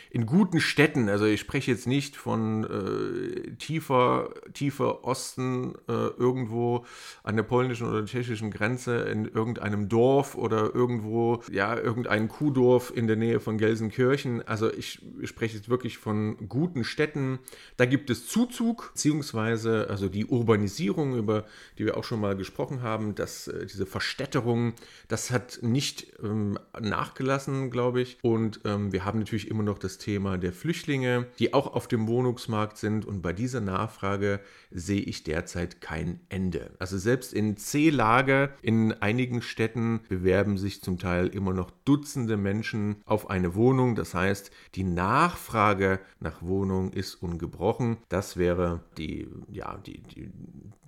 in 0.09 0.25
guten 0.25 0.59
Städten, 0.59 1.09
also 1.09 1.25
ich 1.25 1.39
spreche 1.39 1.71
jetzt 1.71 1.87
nicht 1.87 2.15
von 2.15 2.63
äh, 2.63 3.51
tiefer, 3.57 4.29
tiefer 4.53 5.03
Osten, 5.03 5.75
äh, 5.87 5.91
irgendwo 5.91 6.85
an 7.23 7.35
der 7.35 7.43
polnischen 7.43 7.87
oder 7.87 8.05
tschechischen 8.05 8.51
Grenze, 8.51 8.97
in 8.99 9.25
irgendeinem 9.25 9.89
Dorf 9.89 10.35
oder 10.35 10.73
irgendwo, 10.73 11.43
ja, 11.51 11.77
irgendein 11.77 12.27
Kuhdorf 12.27 12.91
in 12.95 13.07
der 13.07 13.15
Nähe 13.15 13.39
von 13.39 13.57
Gelsenkirchen. 13.57 14.47
Also 14.47 14.71
ich 14.71 15.01
spreche 15.23 15.57
jetzt 15.57 15.69
wirklich 15.69 15.97
von 15.97 16.47
guten 16.47 16.83
Städten. 16.83 17.39
Da 17.75 17.85
gibt 17.85 18.09
es 18.09 18.27
Zuzug, 18.27 18.91
beziehungsweise 18.93 19.87
also 19.89 20.09
die 20.09 20.25
Urbanisierung, 20.25 21.17
über 21.17 21.45
die 21.77 21.85
wir 21.85 21.97
auch 21.97 22.03
schon 22.03 22.21
mal 22.21 22.35
gesprochen 22.35 22.81
haben, 22.81 23.15
dass 23.15 23.47
äh, 23.47 23.65
diese 23.65 23.85
Verstädterung, 23.85 24.73
das 25.07 25.31
hat 25.31 25.59
nicht 25.61 26.13
ähm, 26.23 26.57
nachgelassen, 26.79 27.71
glaube 27.71 28.01
ich. 28.01 28.17
Und 28.21 28.61
ähm, 28.65 28.91
wir 28.91 29.05
haben 29.05 29.19
natürlich 29.19 29.49
immer 29.49 29.63
noch 29.63 29.79
das 29.79 29.96
Thema 29.97 30.37
der 30.37 30.53
Flüchtlinge, 30.53 31.27
die 31.39 31.53
auch 31.53 31.73
auf 31.73 31.87
dem 31.87 32.07
Wohnungsmarkt 32.07 32.77
sind. 32.77 33.05
Und 33.05 33.21
bei 33.21 33.33
dieser 33.33 33.61
Nachfrage 33.61 34.39
sehe 34.71 35.01
ich 35.01 35.23
derzeit 35.23 35.81
kein 35.81 36.19
Ende. 36.29 36.71
Also 36.79 36.97
selbst 36.97 37.33
in 37.33 37.57
C-Lage 37.57 38.51
in 38.61 38.93
einigen 38.93 39.41
Städten 39.41 40.01
bewerben 40.09 40.57
sich 40.57 40.81
zum 40.81 40.97
Teil 40.97 41.27
immer 41.27 41.53
noch 41.53 41.71
Dutzende 41.85 42.37
Menschen 42.37 42.97
auf 43.05 43.29
eine 43.29 43.55
Wohnung. 43.55 43.95
Das 43.95 44.13
heißt, 44.13 44.51
die 44.75 44.83
Nachfrage 44.83 45.99
nach 46.19 46.41
Wohnung 46.41 46.91
ist 46.91 47.15
ungebrochen. 47.15 47.97
Das 48.09 48.37
wäre 48.37 48.81
die, 48.97 49.27
ja, 49.49 49.77
die, 49.77 50.01
die, 50.01 50.31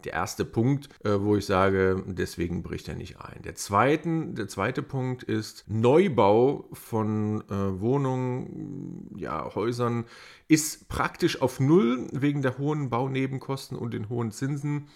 der 0.05 0.13
erste 0.13 0.45
Punkt, 0.45 0.89
äh, 1.03 1.19
wo 1.19 1.35
ich 1.35 1.45
sage, 1.45 2.03
deswegen 2.07 2.63
bricht 2.63 2.87
er 2.87 2.95
nicht 2.95 3.19
ein. 3.19 3.41
Der, 3.43 3.55
zweiten, 3.55 4.35
der 4.35 4.47
zweite 4.47 4.81
Punkt 4.81 5.23
ist 5.23 5.65
Neubau 5.67 6.69
von 6.73 7.41
äh, 7.49 7.81
Wohnungen, 7.81 9.13
ja, 9.17 9.53
Häusern 9.55 10.05
ist 10.47 10.89
praktisch 10.89 11.41
auf 11.41 11.59
Null 11.59 12.07
wegen 12.11 12.41
der 12.41 12.57
hohen 12.57 12.89
Baunebenkosten 12.89 13.77
und 13.77 13.93
den 13.93 14.09
hohen 14.09 14.31
Zinsen. 14.31 14.87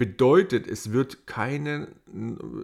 Bedeutet, 0.00 0.66
es 0.66 0.92
wird, 0.92 1.26
keine, 1.26 1.88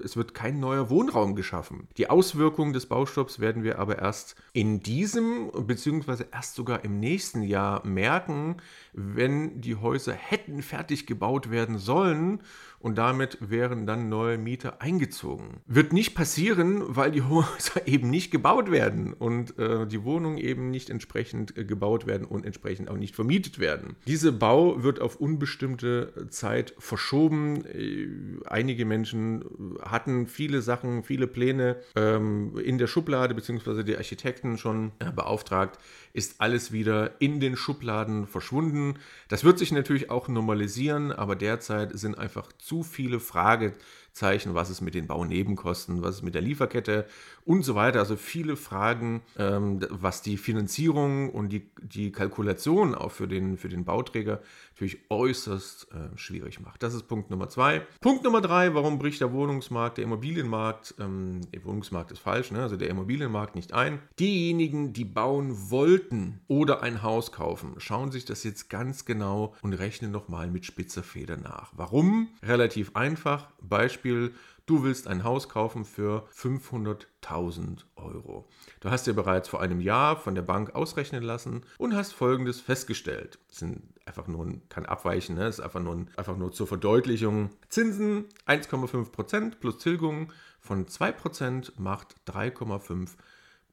es 0.03 0.17
wird 0.17 0.33
kein 0.33 0.59
neuer 0.59 0.89
Wohnraum 0.89 1.35
geschaffen. 1.35 1.87
Die 1.99 2.09
Auswirkungen 2.09 2.73
des 2.73 2.87
Baustopps 2.87 3.41
werden 3.41 3.63
wir 3.63 3.79
aber 3.79 3.99
erst 3.99 4.37
in 4.55 4.81
diesem, 4.81 5.51
beziehungsweise 5.67 6.29
erst 6.33 6.55
sogar 6.55 6.83
im 6.83 6.99
nächsten 6.99 7.43
Jahr 7.43 7.87
merken, 7.87 8.57
wenn 8.95 9.61
die 9.61 9.77
Häuser 9.77 10.15
hätten 10.15 10.63
fertig 10.63 11.07
gebaut 11.07 11.51
werden 11.51 11.77
sollen 11.77 12.41
und 12.79 12.97
damit 12.97 13.37
wären 13.41 13.87
dann 13.87 14.09
neue 14.09 14.39
Mieter 14.39 14.81
eingezogen. 14.81 15.61
Wird 15.67 15.93
nicht 15.93 16.15
passieren, 16.15 16.83
weil 16.87 17.11
die 17.11 17.23
Häuser 17.29 17.87
eben 17.87 18.09
nicht 18.09 18.31
gebaut 18.31 18.71
werden 18.71 19.13
und 19.13 19.59
äh, 19.59 19.87
die 19.87 20.05
Wohnungen 20.05 20.39
eben 20.39 20.71
nicht 20.71 20.89
entsprechend 20.89 21.55
äh, 21.59 21.67
gebaut 21.67 22.07
werden 22.07 22.27
und 22.27 22.47
entsprechend 22.47 22.89
auch 22.89 22.97
nicht 22.97 23.15
vermietet 23.15 23.59
werden. 23.59 23.97
Dieser 24.07 24.33
Bau 24.33 24.83
wird 24.83 25.03
auf 25.03 25.17
unbestimmte 25.17 26.29
Zeit 26.31 26.75
verschoben. 26.79 27.26
Äh, 27.33 28.09
einige 28.47 28.85
Menschen 28.85 29.45
hatten 29.83 30.27
viele 30.27 30.63
Sachen, 30.63 31.03
viele 31.03 31.27
Pläne 31.27 31.77
ähm, 31.95 32.59
in 32.59 32.79
der 32.79 32.87
Schublade, 32.87 33.35
beziehungsweise 33.35 33.85
die 33.85 33.97
Architekten 33.97 34.59
schon 34.59 34.93
äh, 34.99 35.11
beauftragt, 35.11 35.79
ist 36.17 36.41
alles 36.41 36.73
wieder 36.73 37.21
in 37.21 37.41
den 37.41 37.57
Schubladen 37.57 38.27
verschwunden. 38.27 38.95
Das 39.29 39.45
wird 39.45 39.59
sich 39.59 39.71
natürlich 39.71 40.11
auch 40.11 40.29
normalisieren, 40.29 41.13
aber 41.13 41.37
derzeit 41.37 41.97
sind 41.99 42.17
einfach 42.17 42.51
zu 42.59 42.83
viele 42.83 43.21
Fragezeichen, 43.21 44.55
was 44.55 44.71
ist 44.71 44.81
mit 44.81 44.95
den 44.95 45.07
Baunebenkosten, 45.07 46.03
was 46.03 46.17
ist 46.17 46.23
mit 46.23 46.35
der 46.35 46.43
Lieferkette 46.43 47.07
und 47.45 47.65
so 47.65 47.75
weiter. 47.75 47.99
Also 47.99 48.17
viele 48.17 48.57
Fragen, 48.57 49.23
ähm, 49.39 49.81
was 49.91 50.23
die 50.23 50.39
Finanzierung 50.39 51.31
und 51.31 51.51
die, 51.51 51.71
die 51.83 52.13
Kalkulation 52.13 52.95
auch 52.95 53.13
für 53.13 53.29
den, 53.29 53.59
für 53.59 53.69
den 53.69 53.85
Bauträger 53.85 54.41
natürlich 54.77 54.99
äußerst 55.09 55.89
äh, 55.93 56.19
schwierig 56.19 56.61
macht. 56.61 56.83
Das 56.83 56.93
ist 56.93 57.05
Punkt 57.05 57.31
Nummer 57.31 57.49
zwei. 57.49 57.81
Punkt 58.03 58.25
Nummer 58.25 58.43
drei, 58.43 58.75
warum 58.75 58.99
bricht 58.99 59.23
der 59.23 59.33
Wohnungsmarkt, 59.33 59.97
der 59.97 60.05
Immobilienmarkt, 60.05 60.95
ähm, 61.01 61.41
der 61.53 61.65
Wohnungsmarkt 61.65 62.11
ist 62.13 62.19
falsch, 62.19 62.51
ne? 62.51 62.63
also 62.63 62.77
der 62.77 62.91
Immobilienmarkt 62.91 63.55
nicht 63.55 63.73
ein. 63.73 64.01
Diejenigen, 64.19 64.93
die 64.93 65.07
bauen 65.07 65.71
wollten 65.71 66.06
oder 66.49 66.83
ein 66.83 67.03
Haus 67.03 67.33
kaufen, 67.33 67.75
schauen 67.79 68.11
sich 68.11 68.25
das 68.25 68.45
jetzt 68.45 68.69
ganz 68.71 69.05
genau 69.05 69.55
und 69.63 69.73
rechnen 69.73 70.11
nochmal 70.11 70.49
mit 70.49 70.65
spitzer 70.65 71.03
Feder 71.03 71.37
nach. 71.37 71.73
Warum? 71.77 72.29
Relativ 72.43 72.95
einfach. 72.95 73.49
Beispiel, 73.61 74.35
du 74.67 74.83
willst 74.83 75.07
ein 75.07 75.25
Haus 75.25 75.49
kaufen 75.49 75.85
für 75.85 76.29
500.000 76.35 77.85
Euro. 77.97 78.49
Du 78.81 78.91
hast 78.91 79.07
dir 79.07 79.15
bereits 79.15 79.49
vor 79.49 79.61
einem 79.61 79.81
Jahr 79.81 80.17
von 80.17 80.35
der 80.35 80.43
Bank 80.43 80.75
ausrechnen 80.75 81.23
lassen 81.23 81.63
und 81.79 81.95
hast 81.95 82.13
Folgendes 82.13 82.61
festgestellt. 82.61 83.39
Das 83.49 83.59
sind 83.59 83.83
einfach 84.05 84.27
nur, 84.27 84.47
kann 84.69 84.87
abweichen, 84.87 85.37
ne? 85.37 85.45
das 85.45 85.59
ist 85.59 85.65
einfach 85.65 85.81
nur, 85.81 85.95
ein, 85.95 86.11
einfach 86.17 86.37
nur 86.37 86.53
zur 86.53 86.67
Verdeutlichung. 86.67 87.51
Zinsen 87.69 88.27
1,5% 88.47 89.57
plus 89.61 89.79
Tilgung 89.79 90.33
von 90.61 90.87
2% 90.87 91.73
macht 91.79 92.17
3,5%. 92.27 93.11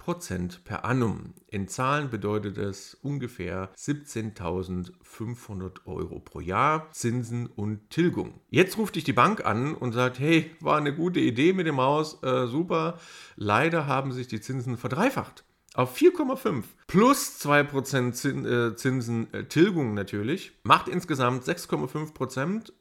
Prozent 0.03 0.65
per 0.65 0.83
annum. 0.83 1.33
In 1.47 1.69
Zahlen 1.69 2.09
bedeutet 2.09 2.57
es 2.57 2.93
ungefähr 2.95 3.69
17.500 3.77 5.85
Euro 5.85 6.19
pro 6.19 6.41
Jahr 6.41 6.91
Zinsen 6.91 7.47
und 7.47 7.89
Tilgung. 7.89 8.41
Jetzt 8.49 8.77
ruft 8.77 8.95
dich 8.95 9.05
die 9.05 9.13
Bank 9.13 9.45
an 9.45 9.73
und 9.73 9.93
sagt, 9.93 10.19
hey, 10.19 10.51
war 10.59 10.75
eine 10.75 10.93
gute 10.93 11.21
Idee 11.21 11.53
mit 11.53 11.67
dem 11.67 11.79
Haus, 11.79 12.21
äh, 12.21 12.47
super. 12.47 12.99
Leider 13.37 13.87
haben 13.87 14.11
sich 14.11 14.27
die 14.27 14.41
Zinsen 14.41 14.75
verdreifacht 14.75 15.45
auf 15.73 15.97
4,5 15.97 16.63
plus 16.87 17.43
2% 17.43 18.75
Zinsen 18.75 19.33
äh, 19.33 19.45
Tilgung 19.45 19.93
natürlich, 19.93 20.53
macht 20.63 20.87
insgesamt 20.87 21.43
6,5 21.43 22.13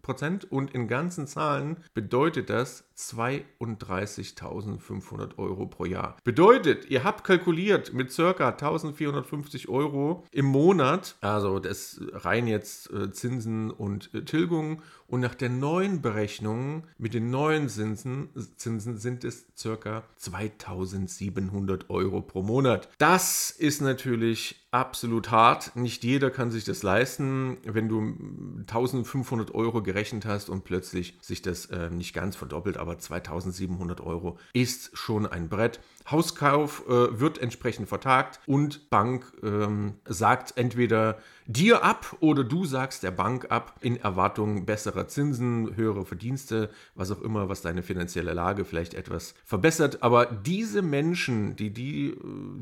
Prozent 0.02 0.52
und 0.52 0.74
in 0.74 0.88
ganzen 0.88 1.26
Zahlen 1.26 1.78
bedeutet 1.94 2.50
das 2.50 2.84
32.500 3.10 5.38
Euro 5.38 5.66
pro 5.66 5.84
Jahr. 5.84 6.16
Bedeutet, 6.24 6.90
ihr 6.90 7.04
habt 7.04 7.22
kalkuliert 7.24 7.92
mit 7.92 8.10
circa 8.12 8.48
1.450 8.50 9.68
Euro 9.68 10.24
im 10.30 10.46
Monat, 10.46 11.16
also 11.20 11.58
das 11.58 12.00
rein 12.12 12.46
jetzt 12.46 12.90
äh, 12.92 13.10
Zinsen 13.10 13.70
und 13.70 14.14
äh, 14.14 14.24
Tilgung 14.24 14.80
und 15.06 15.20
nach 15.20 15.34
der 15.34 15.50
neuen 15.50 16.00
Berechnung 16.00 16.84
mit 16.96 17.12
den 17.12 17.28
neuen 17.30 17.68
Zinsen, 17.68 18.30
Zinsen 18.56 18.96
sind 18.96 19.24
es 19.24 19.44
circa 19.56 20.04
2.700 20.18 21.90
Euro 21.90 22.22
pro 22.22 22.42
Monat. 22.42 22.88
Das 22.96 23.50
ist 23.50 23.82
natürlich 23.82 24.61
absolut 24.72 25.30
hart. 25.30 25.76
Nicht 25.76 26.02
jeder 26.02 26.30
kann 26.30 26.50
sich 26.50 26.64
das 26.64 26.82
leisten, 26.82 27.58
wenn 27.62 27.88
du 27.88 28.16
1500 28.60 29.54
Euro 29.54 29.82
gerechnet 29.82 30.24
hast 30.24 30.48
und 30.48 30.64
plötzlich 30.64 31.18
sich 31.20 31.42
das 31.42 31.66
äh, 31.66 31.90
nicht 31.90 32.14
ganz 32.14 32.36
verdoppelt, 32.36 32.78
aber 32.78 32.98
2700 32.98 34.00
Euro 34.00 34.38
ist 34.54 34.96
schon 34.96 35.26
ein 35.26 35.48
Brett. 35.48 35.78
Hauskauf 36.10 36.84
äh, 36.88 37.20
wird 37.20 37.38
entsprechend 37.38 37.88
vertagt 37.88 38.40
und 38.46 38.90
Bank 38.90 39.30
ähm, 39.42 39.94
sagt 40.06 40.56
entweder 40.56 41.18
dir 41.46 41.84
ab 41.84 42.16
oder 42.20 42.44
du 42.44 42.64
sagst 42.64 43.02
der 43.02 43.10
Bank 43.10 43.50
ab 43.50 43.76
in 43.80 43.96
Erwartung 43.96 44.64
besserer 44.64 45.08
Zinsen, 45.08 45.76
höhere 45.76 46.04
Verdienste, 46.04 46.70
was 46.94 47.10
auch 47.10 47.20
immer, 47.20 47.48
was 47.48 47.62
deine 47.62 47.82
finanzielle 47.82 48.32
Lage 48.32 48.64
vielleicht 48.64 48.94
etwas 48.94 49.34
verbessert. 49.44 50.02
Aber 50.02 50.26
diese 50.26 50.82
Menschen, 50.82 51.56
die, 51.56 51.70
die, 51.70 52.16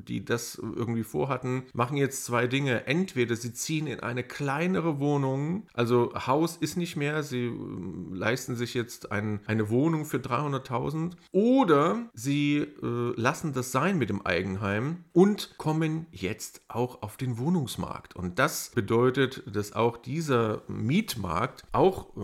die 0.09 0.25
das 0.25 0.57
irgendwie 0.57 1.05
vorhatten, 1.05 1.65
machen 1.73 1.97
jetzt 2.01 2.25
zwei 2.25 2.47
Dinge. 2.47 2.87
Entweder 2.87 3.37
sie 3.37 3.53
ziehen 3.53 3.87
in 3.87 4.01
eine 4.01 4.25
kleinere 4.25 4.99
Wohnung, 4.99 5.67
also 5.75 6.13
Haus 6.27 6.57
ist 6.57 6.77
nicht 6.77 6.97
mehr, 6.97 7.23
sie 7.23 7.47
äh, 7.47 7.53
leisten 8.13 8.57
sich 8.57 8.75
jetzt 8.75 9.13
ein, 9.13 9.41
eine 9.47 9.71
Wohnung 9.71 10.05
für 10.05 10.19
300.000 10.19 11.13
oder 11.33 12.11
sie 12.15 12.59
äh, 12.59 12.67
lassen 13.17 13.53
das 13.53 13.73
sein 13.73 13.99
mit 13.99 14.11
dem 14.11 14.25
Eigenheim 14.27 15.05
und 15.13 15.55
kommen 15.59 16.07
jetzt 16.11 16.63
auch 16.69 17.03
auf 17.03 17.17
den 17.17 17.39
Wohnungsmarkt. 17.39 18.17
Und 18.17 18.39
das 18.39 18.71
bedeutet, 18.75 19.43
dass 19.47 19.73
auch 19.73 19.97
dieser 19.97 20.63
Mietmarkt 20.69 21.65
auch 21.73 22.17
äh, 22.17 22.21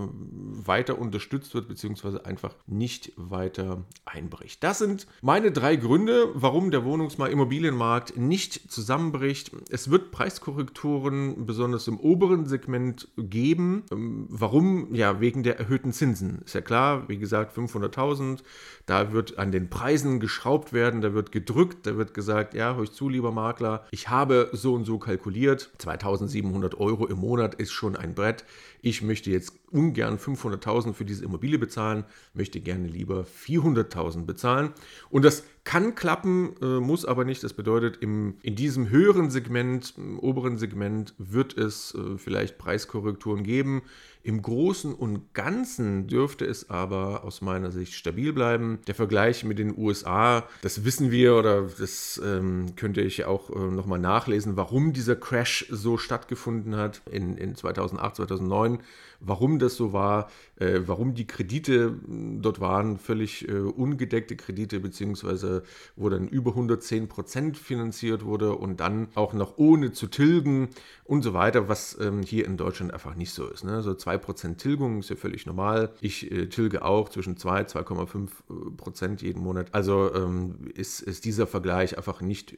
weiter 0.67 0.99
unterstützt 0.99 1.55
wird, 1.55 1.69
beziehungsweise 1.69 2.25
einfach 2.25 2.55
nicht 2.67 3.13
weiter 3.17 3.85
einbricht. 4.05 4.63
Das 4.63 4.79
sind 4.79 5.07
meine 5.21 5.53
drei 5.53 5.77
Gründe, 5.77 6.31
warum 6.35 6.71
der 6.71 6.85
Wohnungsmarkt, 6.85 7.33
Immobilienmarkt 7.33 8.17
nicht 8.17 8.71
zusammenbricht. 8.71 9.51
Es 9.69 9.91
wird 9.91 10.13
Preiskorrekturen 10.13 11.45
besonders 11.45 11.89
im 11.89 11.99
oberen 11.99 12.47
Segment 12.47 13.09
geben. 13.17 13.85
Ähm, 13.91 14.27
warum? 14.29 14.95
Ja, 14.95 15.21
wegen 15.21 15.43
der 15.43 15.59
erhöhten 15.59 15.93
Zinsen. 15.93 16.43
Ist 16.45 16.55
ja 16.55 16.61
klar, 16.61 17.09
wie 17.09 17.19
gesagt, 17.19 17.57
500.000. 17.57 18.41
Da 18.87 19.13
wird 19.13 19.39
an 19.39 19.51
den 19.51 19.69
Preisen 19.69 20.21
geschraubt 20.21 20.73
werden, 20.73 21.01
da 21.01 21.15
wird 21.15 21.33
gedrückt, 21.33 21.87
da 21.87 21.97
wird 21.97 22.15
gesagt, 22.15 22.55
ja, 22.55 22.77
hör 22.77 22.85
ich 22.85 22.93
zu, 22.93 23.09
lieber 23.09 23.33
Makler, 23.33 23.85
ich 23.91 24.09
habe 24.09 24.51
so 24.53 24.75
und 24.75 24.85
so 24.85 24.99
kalkuliert. 24.99 25.73
2700 25.79 26.79
Euro 26.79 27.07
im 27.07 27.19
Monat 27.19 27.57
ist 27.57 27.73
schon 27.73 27.97
ein 27.97 28.15
Brett. 28.15 28.45
Ich 28.83 29.03
möchte 29.03 29.31
jetzt 29.31 29.53
ungern 29.73 30.19
500.000 30.19 30.93
für 30.93 31.05
diese 31.05 31.25
Immobilie 31.25 31.59
bezahlen, 31.59 32.05
möchte 32.35 32.61
gerne 32.61 32.87
lieber 32.87 33.25
400.000 33.25 34.25
bezahlen. 34.27 34.73
Und 35.11 35.25
das 35.25 35.43
kann 35.67 35.97
klappen, 35.97 36.55
äh, 36.63 36.81
muss 36.81 37.05
aber 37.05 37.25
nicht. 37.25 37.43
Das 37.43 37.53
bedeutet, 37.53 37.97
im, 38.01 38.37
in 38.41 38.55
diesem 38.55 38.89
höheren 38.89 39.31
Segment, 39.31 39.95
im 39.97 40.19
oberen 40.19 40.59
Segment, 40.59 41.13
wird 41.19 41.59
es 41.59 41.93
äh, 41.95 42.17
vielleicht 42.17 42.57
Preiskorrekturen 42.57 43.43
geben. 43.43 43.83
Im 44.27 44.43
Großen 44.43 44.93
und 44.93 45.35
Ganzen 45.35 46.09
dürfte 46.09 46.47
es 46.47 46.69
aber 46.69 47.23
aus 47.23 47.43
meiner 47.43 47.71
Sicht 47.71 47.95
stabil 47.95 48.33
bleiben. 48.33 48.81
Der 48.89 48.97
Vergleich 48.97 49.45
mit 49.45 49.61
den 49.61 49.79
USA, 49.79 50.49
das 50.63 50.85
wissen 50.85 51.13
wir 51.13 51.37
oder 51.37 51.69
das 51.79 52.21
ähm, 52.25 52.75
könnte 52.75 53.03
ich 53.03 53.25
auch 53.25 53.51
äh, 53.51 53.71
nochmal 53.71 54.01
nachlesen, 54.01 54.57
warum 54.57 54.93
dieser 54.93 55.15
Crash 55.15 55.67
so 55.71 55.97
stattgefunden 55.97 56.75
hat 56.75 57.03
in, 57.09 57.37
in 57.37 57.55
2008, 57.55 58.17
2009 58.17 58.81
warum 59.21 59.59
das 59.59 59.77
so 59.77 59.93
war, 59.93 60.31
äh, 60.57 60.81
warum 60.87 61.15
die 61.15 61.27
Kredite 61.27 61.97
hm, 62.05 62.43
dort 62.43 62.61
waren, 62.61 62.99
völlig 62.99 63.49
äh, 63.49 63.53
ungedeckte 63.53 64.37
Kredite, 64.37 64.81
beziehungsweise 64.81 65.63
wo 65.97 66.09
dann 66.09 66.29
über 66.29 66.51
110 66.53 67.09
Prozent 67.09 67.57
finanziert 67.57 68.25
wurde 68.25 68.55
und 68.55 68.81
dann 68.81 69.09
auch 69.15 69.33
noch 69.33 69.59
ohne 69.59 69.93
zu 69.93 70.07
tilgen 70.07 70.69
und 71.05 71.23
so 71.23 71.35
weiter, 71.35 71.69
was 71.69 71.97
ähm, 72.01 72.23
hier 72.23 72.47
in 72.47 72.57
Deutschland 72.57 72.93
einfach 72.93 73.15
nicht 73.15 73.33
so 73.33 73.47
ist. 73.49 73.65
Ne? 73.65 73.83
So 73.83 73.95
2 74.17 74.19
Prozent 74.19 74.59
Tilgung 74.59 75.01
ist 75.01 75.11
ja 75.11 75.17
völlig 75.17 75.47
normal. 75.47 75.93
Ich 76.01 76.31
äh, 76.31 76.47
tilge 76.49 76.85
auch 76.85 77.09
zwischen 77.09 77.37
2 77.37 77.61
und 77.61 77.69
2,5 77.69 78.25
äh, 78.25 78.71
Prozent 78.77 79.23
jeden 79.23 79.43
Monat. 79.43 79.69
Also 79.73 80.13
ähm, 80.15 80.71
ist, 80.75 81.01
ist 81.01 81.25
dieser 81.25 81.47
Vergleich 81.47 81.97
einfach 81.97 82.21
nicht, 82.21 82.53
äh, 82.53 82.57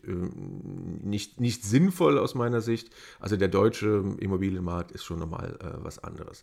nicht, 1.03 1.41
nicht 1.41 1.65
sinnvoll 1.65 2.19
aus 2.19 2.35
meiner 2.35 2.61
Sicht. 2.61 2.91
Also 3.21 3.37
der 3.37 3.49
deutsche 3.49 4.05
Immobilienmarkt 4.19 4.93
ist 4.93 5.05
schon 5.05 5.19
nochmal 5.19 5.59
äh, 5.61 5.85
was 5.85 6.03
anderes. 6.03 6.43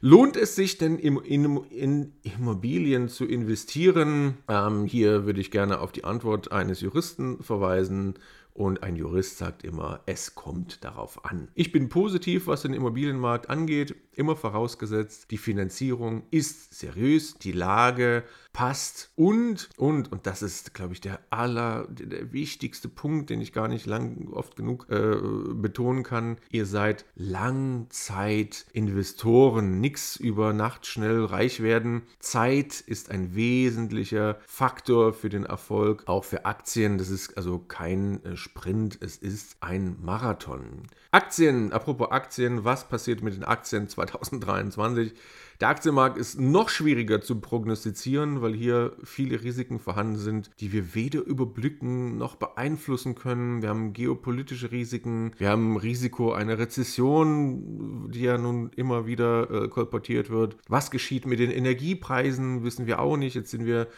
Lohnt 0.00 0.36
es 0.36 0.54
sich 0.54 0.76
denn 0.76 0.98
in, 0.98 1.16
in, 1.18 1.64
in 1.70 2.12
Immobilien 2.22 3.08
zu 3.08 3.24
investieren? 3.24 4.36
Ähm, 4.46 4.84
hier 4.84 5.24
würde 5.24 5.40
ich 5.40 5.50
gerne 5.50 5.80
auf 5.80 5.90
die 5.92 6.04
Antwort 6.04 6.52
eines 6.52 6.80
Juristen 6.80 7.42
verweisen 7.42 8.14
und 8.56 8.82
ein 8.82 8.96
Jurist 8.96 9.36
sagt 9.36 9.64
immer, 9.64 10.00
es 10.06 10.34
kommt 10.34 10.82
darauf 10.82 11.26
an. 11.26 11.48
Ich 11.54 11.72
bin 11.72 11.90
positiv, 11.90 12.46
was 12.46 12.62
den 12.62 12.72
Immobilienmarkt 12.72 13.50
angeht, 13.50 13.94
immer 14.12 14.34
vorausgesetzt, 14.34 15.30
die 15.30 15.36
Finanzierung 15.36 16.22
ist 16.30 16.74
seriös, 16.74 17.34
die 17.34 17.52
Lage 17.52 18.24
passt 18.56 19.12
und, 19.16 19.68
und, 19.76 20.10
und 20.10 20.26
das 20.26 20.40
ist, 20.40 20.72
glaube 20.72 20.94
ich, 20.94 21.02
der 21.02 21.20
aller, 21.28 21.86
der 21.90 22.32
wichtigste 22.32 22.88
Punkt, 22.88 23.28
den 23.28 23.42
ich 23.42 23.52
gar 23.52 23.68
nicht 23.68 23.84
lang, 23.84 24.32
oft 24.32 24.56
genug 24.56 24.86
äh, 24.88 25.18
betonen 25.52 26.02
kann. 26.02 26.38
Ihr 26.50 26.64
seid 26.64 27.04
Langzeitinvestoren, 27.16 29.78
nichts 29.78 30.16
über 30.16 30.54
Nacht 30.54 30.86
schnell 30.86 31.26
reich 31.26 31.62
werden. 31.62 32.04
Zeit 32.18 32.80
ist 32.80 33.10
ein 33.10 33.34
wesentlicher 33.34 34.38
Faktor 34.46 35.12
für 35.12 35.28
den 35.28 35.44
Erfolg, 35.44 36.04
auch 36.06 36.24
für 36.24 36.46
Aktien. 36.46 36.96
Das 36.96 37.10
ist 37.10 37.36
also 37.36 37.58
kein 37.58 38.24
äh, 38.24 38.38
Sprint, 38.38 38.96
es 39.02 39.18
ist 39.18 39.58
ein 39.60 39.98
Marathon. 40.00 40.84
Aktien, 41.10 41.74
apropos 41.74 42.10
Aktien, 42.10 42.64
was 42.64 42.88
passiert 42.88 43.22
mit 43.22 43.34
den 43.34 43.44
Aktien 43.44 43.86
2023? 43.86 45.12
Der 45.60 45.68
Aktienmarkt 45.68 46.18
ist 46.18 46.38
noch 46.38 46.68
schwieriger 46.68 47.22
zu 47.22 47.40
prognostizieren, 47.40 48.42
weil 48.42 48.54
hier 48.54 48.92
viele 49.04 49.42
Risiken 49.42 49.78
vorhanden 49.78 50.16
sind, 50.16 50.50
die 50.60 50.72
wir 50.72 50.94
weder 50.94 51.20
überblicken 51.20 52.18
noch 52.18 52.36
beeinflussen 52.36 53.14
können. 53.14 53.62
Wir 53.62 53.70
haben 53.70 53.94
geopolitische 53.94 54.70
Risiken, 54.70 55.32
wir 55.38 55.48
haben 55.48 55.78
Risiko 55.78 56.32
einer 56.32 56.58
Rezession, 56.58 58.10
die 58.10 58.22
ja 58.22 58.36
nun 58.36 58.70
immer 58.76 59.06
wieder 59.06 59.50
äh, 59.50 59.68
kolportiert 59.68 60.28
wird. 60.28 60.56
Was 60.68 60.90
geschieht 60.90 61.26
mit 61.26 61.38
den 61.38 61.50
Energiepreisen, 61.50 62.62
wissen 62.62 62.86
wir 62.86 63.00
auch 63.00 63.16
nicht. 63.16 63.34
Jetzt 63.34 63.50
sind 63.50 63.64
wir 63.64 63.88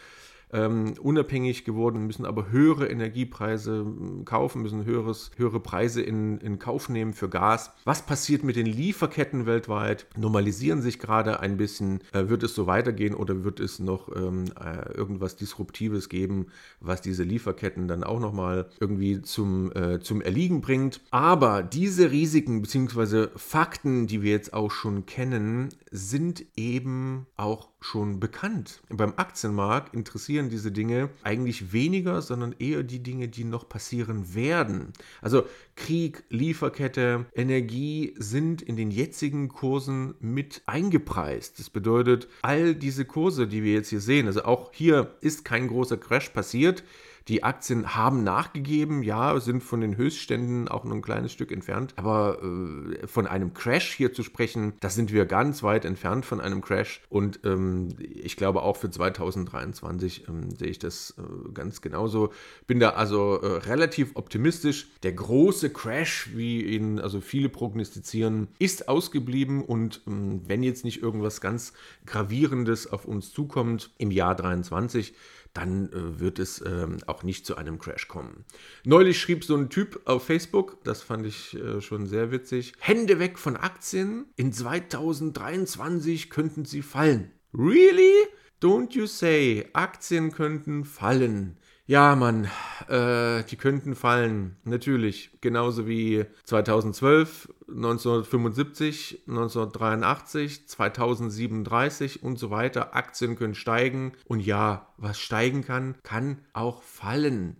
ähm, 0.51 0.93
unabhängig 1.01 1.65
geworden, 1.65 2.07
müssen 2.07 2.25
aber 2.25 2.51
höhere 2.51 2.87
Energiepreise 2.87 3.79
hm, 3.79 4.25
kaufen, 4.25 4.61
müssen 4.61 4.85
höheres, 4.85 5.31
höhere 5.37 5.59
Preise 5.59 6.01
in, 6.01 6.39
in 6.39 6.59
Kauf 6.59 6.89
nehmen 6.89 7.13
für 7.13 7.29
Gas. 7.29 7.71
Was 7.85 8.05
passiert 8.05 8.43
mit 8.43 8.55
den 8.55 8.65
Lieferketten 8.65 9.45
weltweit? 9.45 10.07
Normalisieren 10.17 10.81
sich 10.81 10.99
gerade 10.99 11.39
ein 11.39 11.57
bisschen. 11.57 12.01
Äh, 12.13 12.29
wird 12.29 12.43
es 12.43 12.55
so 12.55 12.67
weitergehen 12.67 13.15
oder 13.15 13.43
wird 13.43 13.59
es 13.59 13.79
noch 13.79 14.15
ähm, 14.15 14.45
äh, 14.59 14.91
irgendwas 14.93 15.35
Disruptives 15.35 16.09
geben, 16.09 16.47
was 16.79 17.01
diese 17.01 17.23
Lieferketten 17.23 17.87
dann 17.87 18.03
auch 18.03 18.19
nochmal 18.19 18.69
irgendwie 18.79 19.21
zum, 19.21 19.71
äh, 19.73 19.99
zum 19.99 20.21
Erliegen 20.21 20.61
bringt? 20.61 21.01
Aber 21.11 21.63
diese 21.63 22.11
Risiken 22.11 22.61
bzw. 22.61 23.27
Fakten, 23.35 24.07
die 24.07 24.21
wir 24.21 24.31
jetzt 24.31 24.53
auch 24.53 24.71
schon 24.71 25.05
kennen, 25.05 25.69
sind 25.91 26.45
eben 26.55 27.25
auch 27.35 27.69
schon 27.81 28.19
bekannt. 28.19 28.81
Beim 28.89 29.13
Aktienmarkt 29.15 29.93
interessieren 29.93 30.38
diese 30.47 30.71
Dinge 30.71 31.09
eigentlich 31.23 31.73
weniger, 31.73 32.21
sondern 32.21 32.55
eher 32.57 32.83
die 32.83 33.03
Dinge, 33.03 33.27
die 33.27 33.43
noch 33.43 33.67
passieren 33.67 34.33
werden. 34.33 34.93
Also 35.21 35.43
Krieg, 35.75 36.23
Lieferkette, 36.29 37.25
Energie 37.35 38.13
sind 38.17 38.61
in 38.61 38.77
den 38.77 38.91
jetzigen 38.91 39.49
Kursen 39.49 40.15
mit 40.21 40.61
eingepreist. 40.65 41.59
Das 41.59 41.69
bedeutet, 41.69 42.29
all 42.43 42.75
diese 42.75 43.03
Kurse, 43.03 43.47
die 43.47 43.63
wir 43.63 43.73
jetzt 43.73 43.89
hier 43.89 43.99
sehen, 43.99 44.27
also 44.27 44.43
auch 44.43 44.71
hier 44.73 45.15
ist 45.19 45.43
kein 45.43 45.67
großer 45.67 45.97
Crash 45.97 46.29
passiert. 46.29 46.83
Die 47.29 47.43
Aktien 47.43 47.95
haben 47.95 48.23
nachgegeben, 48.23 49.03
ja, 49.03 49.39
sind 49.39 49.61
von 49.61 49.81
den 49.81 49.97
Höchstständen 49.97 50.67
auch 50.67 50.83
nur 50.83 50.95
ein 50.95 51.03
kleines 51.03 51.31
Stück 51.31 51.51
entfernt. 51.51 51.93
Aber 51.95 52.41
äh, 52.41 53.05
von 53.05 53.27
einem 53.27 53.53
Crash 53.53 53.93
hier 53.93 54.13
zu 54.13 54.23
sprechen, 54.23 54.73
da 54.79 54.89
sind 54.89 55.13
wir 55.13 55.27
ganz 55.27 55.61
weit 55.61 55.85
entfernt 55.85 56.25
von 56.25 56.41
einem 56.41 56.61
Crash. 56.61 57.01
Und 57.07 57.41
ähm, 57.43 57.89
ich 57.99 58.35
glaube 58.35 58.63
auch 58.63 58.77
für 58.77 58.89
2023 58.89 60.27
ähm, 60.27 60.49
sehe 60.49 60.69
ich 60.69 60.79
das 60.79 61.13
äh, 61.19 61.51
ganz 61.53 61.81
genauso. 61.81 62.33
Bin 62.65 62.79
da 62.79 62.91
also 62.91 63.39
äh, 63.41 63.57
relativ 63.59 64.15
optimistisch. 64.15 64.87
Der 65.03 65.13
große 65.13 65.69
Crash, 65.69 66.31
wie 66.33 66.63
ihn 66.63 66.99
also 66.99 67.21
viele 67.21 67.49
prognostizieren, 67.49 68.47
ist 68.57 68.89
ausgeblieben. 68.89 69.63
Und 69.63 70.01
ähm, 70.07 70.41
wenn 70.47 70.63
jetzt 70.63 70.83
nicht 70.83 71.03
irgendwas 71.03 71.41
ganz 71.41 71.73
Gravierendes 72.07 72.91
auf 72.91 73.05
uns 73.05 73.31
zukommt 73.31 73.91
im 73.99 74.09
Jahr 74.09 74.35
2023, 74.35 75.13
dann 75.59 75.91
äh, 75.91 76.19
wird 76.19 76.39
es 76.39 76.63
ähm, 76.65 76.97
auch 77.05 77.23
nicht 77.23 77.45
zu 77.45 77.57
einem 77.57 77.79
Crash 77.79 78.07
kommen. 78.07 78.45
Neulich 78.85 79.19
schrieb 79.19 79.43
so 79.43 79.55
ein 79.55 79.69
Typ 79.69 80.01
auf 80.05 80.25
Facebook, 80.25 80.83
das 80.83 81.01
fand 81.01 81.25
ich 81.25 81.55
äh, 81.55 81.81
schon 81.81 82.07
sehr 82.07 82.31
witzig, 82.31 82.73
Hände 82.79 83.19
weg 83.19 83.37
von 83.37 83.57
Aktien, 83.57 84.25
in 84.37 84.53
2023 84.53 86.29
könnten 86.29 86.63
sie 86.65 86.81
fallen. 86.81 87.31
Really? 87.53 88.13
Don't 88.61 88.93
you 88.93 89.05
say, 89.05 89.67
Aktien 89.73 90.31
könnten 90.31 90.85
fallen. 90.85 91.57
Ja, 91.89 92.15
Mann, 92.15 92.47
äh, 92.87 93.43
die 93.45 93.55
könnten 93.55 93.95
fallen, 93.95 94.57
natürlich. 94.63 95.31
Genauso 95.41 95.87
wie 95.87 96.23
2012, 96.43 97.51
1975, 97.67 99.23
1983, 99.27 100.67
2037 100.67 102.21
und 102.21 102.37
so 102.37 102.51
weiter. 102.51 102.95
Aktien 102.95 103.35
können 103.35 103.55
steigen. 103.55 104.11
Und 104.25 104.39
ja, 104.39 104.85
was 104.97 105.19
steigen 105.19 105.65
kann, 105.65 105.95
kann 106.03 106.37
auch 106.53 106.83
fallen. 106.83 107.57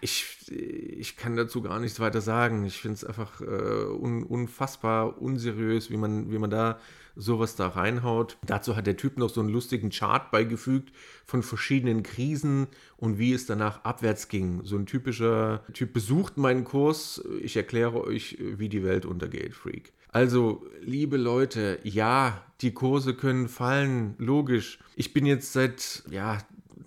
Ich, 0.00 0.50
ich 0.50 1.16
kann 1.16 1.36
dazu 1.36 1.62
gar 1.62 1.78
nichts 1.78 2.00
weiter 2.00 2.20
sagen. 2.20 2.64
Ich 2.64 2.78
finde 2.80 2.96
es 2.96 3.04
einfach 3.04 3.40
äh, 3.40 3.44
un, 3.44 4.24
unfassbar 4.24 5.22
unseriös, 5.22 5.88
wie 5.88 5.98
man, 5.98 6.32
wie 6.32 6.38
man 6.38 6.50
da 6.50 6.80
sowas 7.18 7.56
da 7.56 7.68
reinhaut. 7.68 8.38
Dazu 8.46 8.76
hat 8.76 8.86
der 8.86 8.96
Typ 8.96 9.18
noch 9.18 9.28
so 9.28 9.40
einen 9.40 9.50
lustigen 9.50 9.90
Chart 9.90 10.30
beigefügt 10.30 10.92
von 11.26 11.42
verschiedenen 11.42 12.02
Krisen 12.02 12.68
und 12.96 13.18
wie 13.18 13.32
es 13.32 13.44
danach 13.44 13.84
abwärts 13.84 14.28
ging. 14.28 14.60
So 14.64 14.76
ein 14.76 14.86
typischer 14.86 15.64
Typ 15.74 15.92
besucht 15.92 16.38
meinen 16.38 16.64
Kurs. 16.64 17.22
Ich 17.42 17.56
erkläre 17.56 18.02
euch, 18.02 18.38
wie 18.40 18.68
die 18.68 18.84
Welt 18.84 19.04
untergeht, 19.04 19.54
Freak. 19.54 19.92
Also, 20.10 20.64
liebe 20.80 21.18
Leute, 21.18 21.80
ja, 21.82 22.42
die 22.62 22.72
Kurse 22.72 23.14
können 23.14 23.48
fallen, 23.48 24.14
logisch. 24.18 24.78
Ich 24.96 25.12
bin 25.12 25.26
jetzt 25.26 25.52
seit 25.52 26.02
ja, 26.10 26.38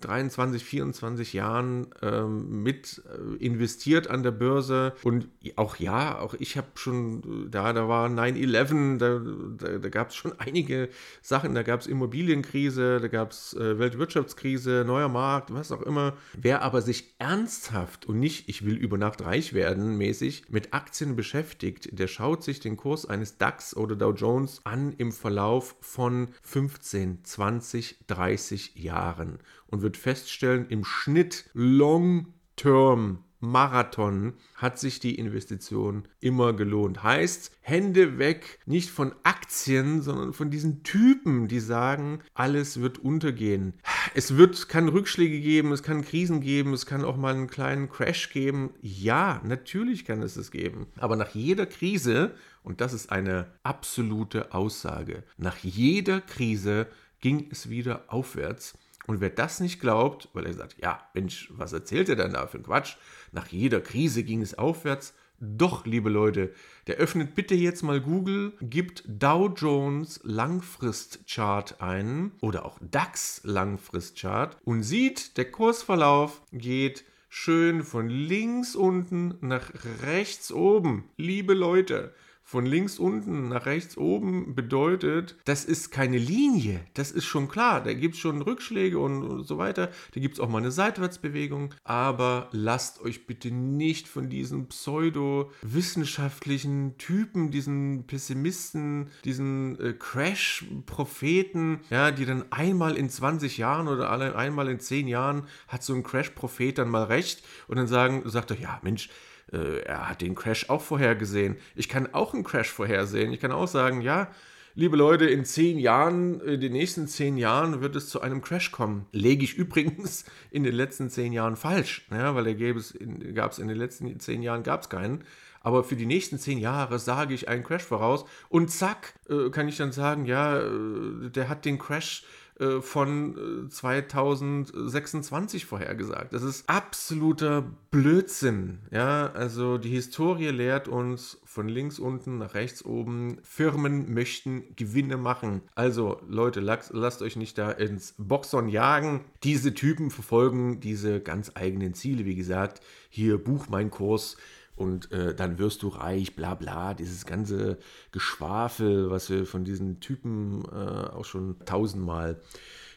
23, 0.04 0.64
24 0.64 1.32
Jahren 1.32 1.86
ähm, 2.02 2.62
mit 2.62 3.02
äh, 3.06 3.44
investiert 3.44 4.08
an 4.08 4.22
der 4.22 4.30
Börse. 4.30 4.94
Und 5.02 5.28
auch 5.56 5.76
ja, 5.76 6.18
auch 6.18 6.34
ich 6.34 6.56
habe 6.56 6.68
schon, 6.74 7.50
da, 7.50 7.72
da 7.72 7.88
war 7.88 8.08
9-11, 8.08 8.98
da, 8.98 9.20
da, 9.58 9.78
da 9.78 9.88
gab 9.88 10.10
es 10.10 10.16
schon 10.16 10.38
einige 10.38 10.88
Sachen, 11.20 11.54
da 11.54 11.62
gab 11.62 11.80
es 11.80 11.86
Immobilienkrise, 11.86 13.00
da 13.00 13.08
gab 13.08 13.30
es 13.32 13.54
äh, 13.54 13.78
Weltwirtschaftskrise, 13.78 14.84
neuer 14.86 15.08
Markt, 15.08 15.52
was 15.52 15.72
auch 15.72 15.82
immer. 15.82 16.14
Wer 16.34 16.62
aber 16.62 16.82
sich 16.82 17.14
ernsthaft 17.18 18.06
und 18.06 18.18
nicht, 18.18 18.48
ich 18.48 18.64
will 18.64 18.76
über 18.76 18.98
Nacht 18.98 19.24
reich 19.24 19.52
werden, 19.52 19.96
mäßig 19.96 20.44
mit 20.48 20.74
Aktien 20.74 21.16
beschäftigt, 21.16 21.88
der 21.98 22.06
schaut 22.06 22.42
sich 22.42 22.60
den 22.60 22.76
Kurs 22.76 23.06
eines 23.06 23.38
DAX 23.38 23.76
oder 23.76 23.96
Dow 23.96 24.12
Jones 24.12 24.60
an 24.64 24.92
im 24.98 25.12
Verlauf 25.12 25.76
von 25.80 26.28
15, 26.42 27.24
20, 27.24 27.98
30 28.06 28.76
Jahren 28.76 29.38
und 29.72 29.82
wird 29.82 29.96
feststellen, 29.96 30.66
im 30.68 30.84
Schnitt 30.84 31.50
Long-Term 31.54 33.18
Marathon 33.42 34.34
hat 34.54 34.78
sich 34.78 35.00
die 35.00 35.16
Investition 35.16 36.04
immer 36.20 36.52
gelohnt. 36.52 37.02
Heißt, 37.02 37.50
Hände 37.60 38.18
weg, 38.18 38.60
nicht 38.66 38.88
von 38.90 39.12
Aktien, 39.24 40.00
sondern 40.00 40.32
von 40.32 40.50
diesen 40.50 40.84
Typen, 40.84 41.48
die 41.48 41.58
sagen, 41.58 42.20
alles 42.34 42.80
wird 42.80 42.98
untergehen. 42.98 43.74
Es 44.14 44.36
wird, 44.36 44.68
kann 44.68 44.88
Rückschläge 44.88 45.40
geben, 45.40 45.72
es 45.72 45.82
kann 45.82 46.04
Krisen 46.04 46.40
geben, 46.40 46.72
es 46.72 46.86
kann 46.86 47.04
auch 47.04 47.16
mal 47.16 47.34
einen 47.34 47.48
kleinen 47.48 47.88
Crash 47.88 48.30
geben. 48.30 48.70
Ja, 48.80 49.40
natürlich 49.44 50.04
kann 50.04 50.22
es 50.22 50.36
es 50.36 50.52
geben. 50.52 50.86
Aber 50.98 51.16
nach 51.16 51.34
jeder 51.34 51.66
Krise, 51.66 52.36
und 52.62 52.80
das 52.80 52.92
ist 52.92 53.10
eine 53.10 53.48
absolute 53.64 54.54
Aussage, 54.54 55.24
nach 55.36 55.56
jeder 55.56 56.20
Krise 56.20 56.86
ging 57.20 57.48
es 57.50 57.68
wieder 57.68 58.04
aufwärts. 58.06 58.78
Und 59.06 59.20
wer 59.20 59.30
das 59.30 59.60
nicht 59.60 59.80
glaubt, 59.80 60.28
weil 60.32 60.46
er 60.46 60.54
sagt, 60.54 60.76
ja, 60.80 61.00
Mensch, 61.14 61.50
was 61.54 61.72
erzählt 61.72 62.08
er 62.08 62.16
denn 62.16 62.32
da 62.32 62.46
für 62.46 62.58
ein 62.58 62.62
Quatsch? 62.62 62.96
Nach 63.32 63.48
jeder 63.48 63.80
Krise 63.80 64.22
ging 64.22 64.42
es 64.42 64.56
aufwärts. 64.56 65.14
Doch, 65.44 65.86
liebe 65.86 66.08
Leute, 66.08 66.54
der 66.86 66.98
öffnet 66.98 67.34
bitte 67.34 67.56
jetzt 67.56 67.82
mal 67.82 68.00
Google, 68.00 68.52
gibt 68.60 69.02
Dow 69.08 69.48
Jones 69.48 70.20
Langfristchart 70.22 71.80
ein 71.80 72.30
oder 72.40 72.64
auch 72.64 72.78
DAX 72.80 73.40
Langfristchart 73.42 74.56
und 74.62 74.84
sieht, 74.84 75.36
der 75.36 75.50
Kursverlauf 75.50 76.42
geht 76.52 77.04
schön 77.28 77.82
von 77.82 78.08
links 78.08 78.76
unten 78.76 79.34
nach 79.40 79.72
rechts 80.04 80.52
oben. 80.52 81.10
Liebe 81.16 81.54
Leute, 81.54 82.14
von 82.44 82.66
links 82.66 82.98
unten 82.98 83.48
nach 83.48 83.64
rechts 83.66 83.96
oben 83.96 84.54
bedeutet, 84.54 85.36
das 85.44 85.64
ist 85.64 85.90
keine 85.90 86.18
Linie. 86.18 86.80
Das 86.94 87.10
ist 87.10 87.24
schon 87.24 87.48
klar. 87.48 87.82
Da 87.82 87.92
gibt 87.94 88.14
es 88.14 88.20
schon 88.20 88.42
Rückschläge 88.42 88.98
und 88.98 89.42
so 89.44 89.58
weiter. 89.58 89.90
Da 90.12 90.20
gibt 90.20 90.34
es 90.34 90.40
auch 90.40 90.48
mal 90.48 90.58
eine 90.58 90.70
Seitwärtsbewegung. 90.70 91.74
Aber 91.84 92.48
lasst 92.52 93.00
euch 93.00 93.26
bitte 93.26 93.50
nicht 93.50 94.06
von 94.08 94.28
diesen 94.28 94.68
pseudo-wissenschaftlichen 94.68 96.98
Typen, 96.98 97.50
diesen 97.50 98.06
Pessimisten, 98.06 99.08
diesen 99.24 99.80
äh, 99.80 99.94
Crash-Propheten, 99.94 101.80
ja, 101.90 102.10
die 102.10 102.26
dann 102.26 102.44
einmal 102.50 102.96
in 102.96 103.08
20 103.08 103.56
Jahren 103.58 103.86
oder 103.88 104.10
alle, 104.10 104.36
einmal 104.36 104.68
in 104.68 104.80
10 104.80 105.08
Jahren 105.08 105.46
hat 105.68 105.82
so 105.82 105.94
ein 105.94 106.02
Crash-Prophet 106.02 106.76
dann 106.78 106.90
mal 106.90 107.04
recht 107.04 107.42
und 107.68 107.76
dann 107.76 107.86
sagen, 107.86 108.22
sagt 108.26 108.50
er, 108.50 108.58
ja, 108.58 108.78
Mensch, 108.82 109.08
äh, 109.52 109.80
er 109.80 110.08
hat 110.08 110.20
den 110.20 110.34
Crash 110.34 110.70
auch 110.70 110.82
vorhergesehen. 110.82 111.56
Ich 111.74 111.88
kann 111.88 112.12
auch 112.12 112.34
einen 112.34 112.44
Crash 112.44 112.70
vorhersehen. 112.70 113.32
Ich 113.32 113.40
kann 113.40 113.52
auch 113.52 113.68
sagen, 113.68 114.00
ja, 114.00 114.30
liebe 114.74 114.96
Leute, 114.96 115.26
in 115.26 115.44
zehn 115.44 115.78
Jahren, 115.78 116.40
in 116.40 116.60
den 116.60 116.72
nächsten 116.72 117.06
zehn 117.06 117.36
Jahren 117.36 117.80
wird 117.80 117.96
es 117.96 118.08
zu 118.08 118.20
einem 118.20 118.42
Crash 118.42 118.72
kommen. 118.72 119.06
Lege 119.12 119.44
ich 119.44 119.54
übrigens 119.58 120.24
in 120.50 120.64
den 120.64 120.74
letzten 120.74 121.10
zehn 121.10 121.32
Jahren 121.32 121.56
falsch, 121.56 122.06
ja, 122.10 122.34
weil 122.34 122.44
da 122.44 122.52
gab 122.52 122.76
es 122.76 122.90
in, 122.92 123.34
gab's 123.34 123.58
in 123.58 123.68
den 123.68 123.78
letzten 123.78 124.18
zehn 124.20 124.42
Jahren 124.42 124.62
gab 124.62 124.82
es 124.82 124.88
keinen. 124.88 125.24
Aber 125.64 125.84
für 125.84 125.94
die 125.94 126.06
nächsten 126.06 126.38
zehn 126.38 126.58
Jahre 126.58 126.98
sage 126.98 127.34
ich 127.34 127.48
einen 127.48 127.62
Crash 127.62 127.84
voraus 127.84 128.24
und 128.48 128.70
zack, 128.70 129.14
äh, 129.28 129.48
kann 129.50 129.68
ich 129.68 129.76
dann 129.76 129.92
sagen, 129.92 130.26
ja, 130.26 130.58
äh, 130.58 131.30
der 131.30 131.48
hat 131.48 131.64
den 131.64 131.78
Crash 131.78 132.24
äh, 132.24 132.41
von 132.80 133.68
2026 133.70 135.66
vorhergesagt. 135.66 136.32
Das 136.32 136.42
ist 136.42 136.68
absoluter 136.68 137.64
Blödsinn. 137.90 138.78
Ja, 138.90 139.30
also 139.32 139.78
die 139.78 139.90
Historie 139.90 140.48
lehrt 140.48 140.88
uns 140.88 141.40
von 141.44 141.68
links 141.68 141.98
unten 141.98 142.38
nach 142.38 142.54
rechts 142.54 142.84
oben, 142.84 143.38
Firmen 143.42 144.12
möchten 144.14 144.64
Gewinne 144.76 145.16
machen. 145.16 145.62
Also 145.74 146.20
Leute, 146.28 146.60
lasst 146.60 147.22
euch 147.22 147.36
nicht 147.36 147.58
da 147.58 147.70
ins 147.70 148.14
Boxon 148.16 148.68
jagen. 148.68 149.24
Diese 149.42 149.74
Typen 149.74 150.10
verfolgen 150.10 150.80
diese 150.80 151.20
ganz 151.20 151.52
eigenen 151.54 151.94
Ziele. 151.94 152.24
Wie 152.24 152.36
gesagt, 152.36 152.80
hier 153.10 153.36
buch 153.36 153.68
mein 153.68 153.90
Kurs 153.90 154.36
und 154.82 155.12
äh, 155.12 155.34
dann 155.34 155.58
wirst 155.58 155.82
du 155.82 155.88
reich, 155.88 156.34
bla 156.34 156.54
bla, 156.54 156.94
dieses 156.94 157.24
ganze 157.24 157.78
Geschwafel, 158.10 159.10
was 159.10 159.30
wir 159.30 159.46
von 159.46 159.64
diesen 159.64 160.00
Typen 160.00 160.64
äh, 160.72 160.74
auch 160.74 161.24
schon 161.24 161.56
tausendmal 161.64 162.40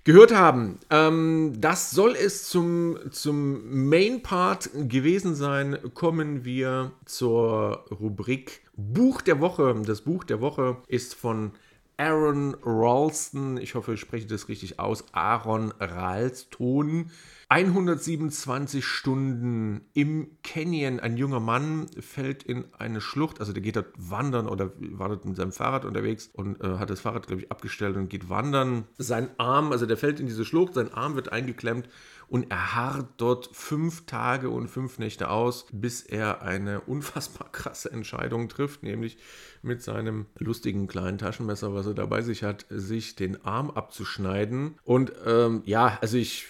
gehört 0.04 0.34
haben. 0.34 0.80
Ähm, 0.90 1.54
das 1.60 1.92
soll 1.92 2.16
es 2.16 2.48
zum, 2.48 2.98
zum 3.12 3.90
Main 3.90 4.22
Part 4.22 4.70
gewesen 4.74 5.36
sein. 5.36 5.78
Kommen 5.94 6.46
wir 6.46 6.92
zur 7.06 7.86
Rubrik 7.92 8.62
Buch 8.76 9.22
der 9.22 9.40
Woche. 9.42 9.76
Das 9.86 10.02
Buch 10.02 10.24
der 10.24 10.42
Woche 10.42 10.78
ist 10.88 11.16
von 11.16 11.52
Aaron 11.98 12.56
Ralston, 12.64 13.58
ich 13.58 13.76
hoffe, 13.76 13.94
ich 13.94 14.00
spreche 14.00 14.28
das 14.28 14.48
richtig 14.50 14.80
aus, 14.80 15.06
Aaron 15.14 15.72
Ralston. 15.80 17.12
127 17.48 18.84
Stunden 18.84 19.82
im 19.94 20.28
Canyon. 20.44 21.00
Ein 21.00 21.16
junger 21.16 21.40
Mann 21.40 21.88
fällt 22.00 22.44
in 22.44 22.66
eine 22.78 23.02
Schlucht, 23.02 23.40
also 23.40 23.54
der 23.54 23.62
geht 23.62 23.76
dort 23.76 23.94
wandern 23.98 24.48
oder 24.48 24.72
war 24.78 25.10
dort 25.10 25.26
mit 25.26 25.36
seinem 25.36 25.52
Fahrrad 25.52 25.86
unterwegs 25.86 26.30
und 26.34 26.60
äh, 26.62 26.78
hat 26.80 26.90
das 26.90 27.02
Fahrrad, 27.02 27.28
glaube 27.28 27.44
ich, 27.44 27.52
abgestellt 27.52 27.98
und 27.98 28.10
geht 28.10 28.30
wandern. 28.30 28.86
Sein 28.98 29.30
Arm, 29.38 29.72
also 29.72 29.86
der 29.86 29.98
fällt 29.98 30.20
in 30.20 30.26
diese 30.26 30.44
Schlucht, 30.44 30.74
sein 30.74 30.92
Arm 30.94 31.16
wird 31.16 31.32
eingeklemmt 31.32 31.88
und 32.28 32.52
er 32.52 32.76
harrt 32.76 33.08
dort 33.18 33.50
fünf 33.54 34.06
Tage 34.06 34.50
und 34.50 34.68
fünf 34.68 35.00
Nächte 35.00 35.30
aus, 35.30 35.68
bis 35.72 36.02
er 36.02 36.42
eine 36.42 36.82
unfassbar 36.88 37.52
krasse 37.52 37.92
Entscheidung 37.92 38.50
trifft, 38.50 38.84
nämlich 38.84 39.18
mit 39.62 39.82
seinem 39.82 40.28
lustigen 40.38 40.88
kleinen 40.88 41.18
Taschenmesser, 41.18 41.74
was 41.74 41.88
er 41.88 41.96
dabei 41.96 42.22
sich 42.22 42.44
hat, 42.44 42.66
sich 42.70 43.16
den 43.16 43.44
Arm 43.44 43.72
abzuschneiden. 43.72 44.76
Und 44.84 45.12
ähm, 45.26 45.64
ja, 45.66 45.98
also 46.02 46.18
ich, 46.18 46.48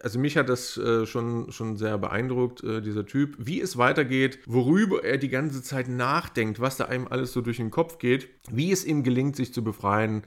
also 0.00 0.18
mich 0.18 0.36
hat 0.36 0.48
das 0.48 0.76
äh, 0.76 1.04
schon, 1.04 1.50
schon 1.50 1.76
sehr 1.76 1.98
beeindruckt, 1.98 2.62
äh, 2.62 2.80
dieser 2.80 3.06
Typ, 3.06 3.36
wie 3.38 3.60
es 3.60 3.76
weitergeht, 3.76 4.38
worüber 4.46 5.04
er 5.04 5.18
die 5.18 5.28
ganze 5.28 5.62
Zeit 5.62 5.88
nachdenkt, 5.88 6.60
was 6.60 6.76
da 6.76 6.84
einem 6.84 7.08
alles 7.08 7.32
so 7.32 7.40
durch 7.40 7.56
den 7.56 7.70
Kopf 7.70 7.98
geht, 7.98 8.28
wie 8.50 8.70
es 8.70 8.84
ihm 8.84 9.02
gelingt, 9.02 9.36
sich 9.36 9.52
zu 9.52 9.64
befreien 9.64 10.22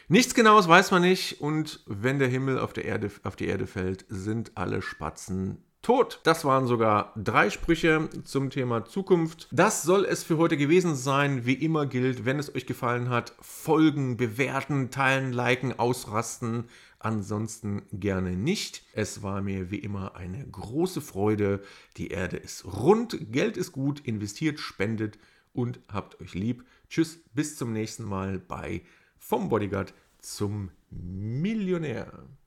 Nichts 0.08 0.34
Genaues 0.34 0.68
weiß 0.68 0.92
man 0.92 1.02
nicht 1.02 1.40
und 1.40 1.82
wenn 1.86 2.20
der 2.20 2.28
Himmel 2.28 2.60
auf, 2.60 2.72
der 2.72 2.84
Erde, 2.84 3.10
auf 3.24 3.34
die 3.34 3.46
Erde 3.46 3.66
fällt, 3.66 4.04
sind 4.08 4.52
alle 4.54 4.80
Spatzen 4.80 5.64
tot. 5.86 6.18
Das 6.24 6.44
waren 6.44 6.66
sogar 6.66 7.12
drei 7.14 7.48
Sprüche 7.48 8.08
zum 8.24 8.50
Thema 8.50 8.84
Zukunft. 8.86 9.46
Das 9.52 9.84
soll 9.84 10.04
es 10.04 10.24
für 10.24 10.36
heute 10.36 10.56
gewesen 10.56 10.96
sein. 10.96 11.46
Wie 11.46 11.52
immer 11.52 11.86
gilt, 11.86 12.24
wenn 12.24 12.40
es 12.40 12.52
euch 12.52 12.66
gefallen 12.66 13.08
hat, 13.08 13.34
folgen, 13.40 14.16
bewerten, 14.16 14.90
teilen, 14.90 15.32
liken, 15.32 15.78
ausrasten. 15.78 16.64
Ansonsten 16.98 17.82
gerne 17.92 18.32
nicht. 18.32 18.82
Es 18.94 19.22
war 19.22 19.40
mir 19.42 19.70
wie 19.70 19.78
immer 19.78 20.16
eine 20.16 20.44
große 20.44 21.00
Freude. 21.00 21.62
Die 21.98 22.08
Erde 22.08 22.36
ist 22.36 22.64
rund, 22.64 23.30
Geld 23.30 23.56
ist 23.56 23.70
gut, 23.70 24.00
investiert, 24.00 24.58
spendet 24.58 25.20
und 25.52 25.78
habt 25.86 26.20
euch 26.20 26.34
lieb. 26.34 26.64
Tschüss, 26.88 27.20
bis 27.32 27.56
zum 27.56 27.72
nächsten 27.72 28.02
Mal 28.02 28.40
bei 28.40 28.82
Vom 29.18 29.48
Bodyguard 29.48 29.94
zum 30.18 30.70
Millionär. 30.90 32.24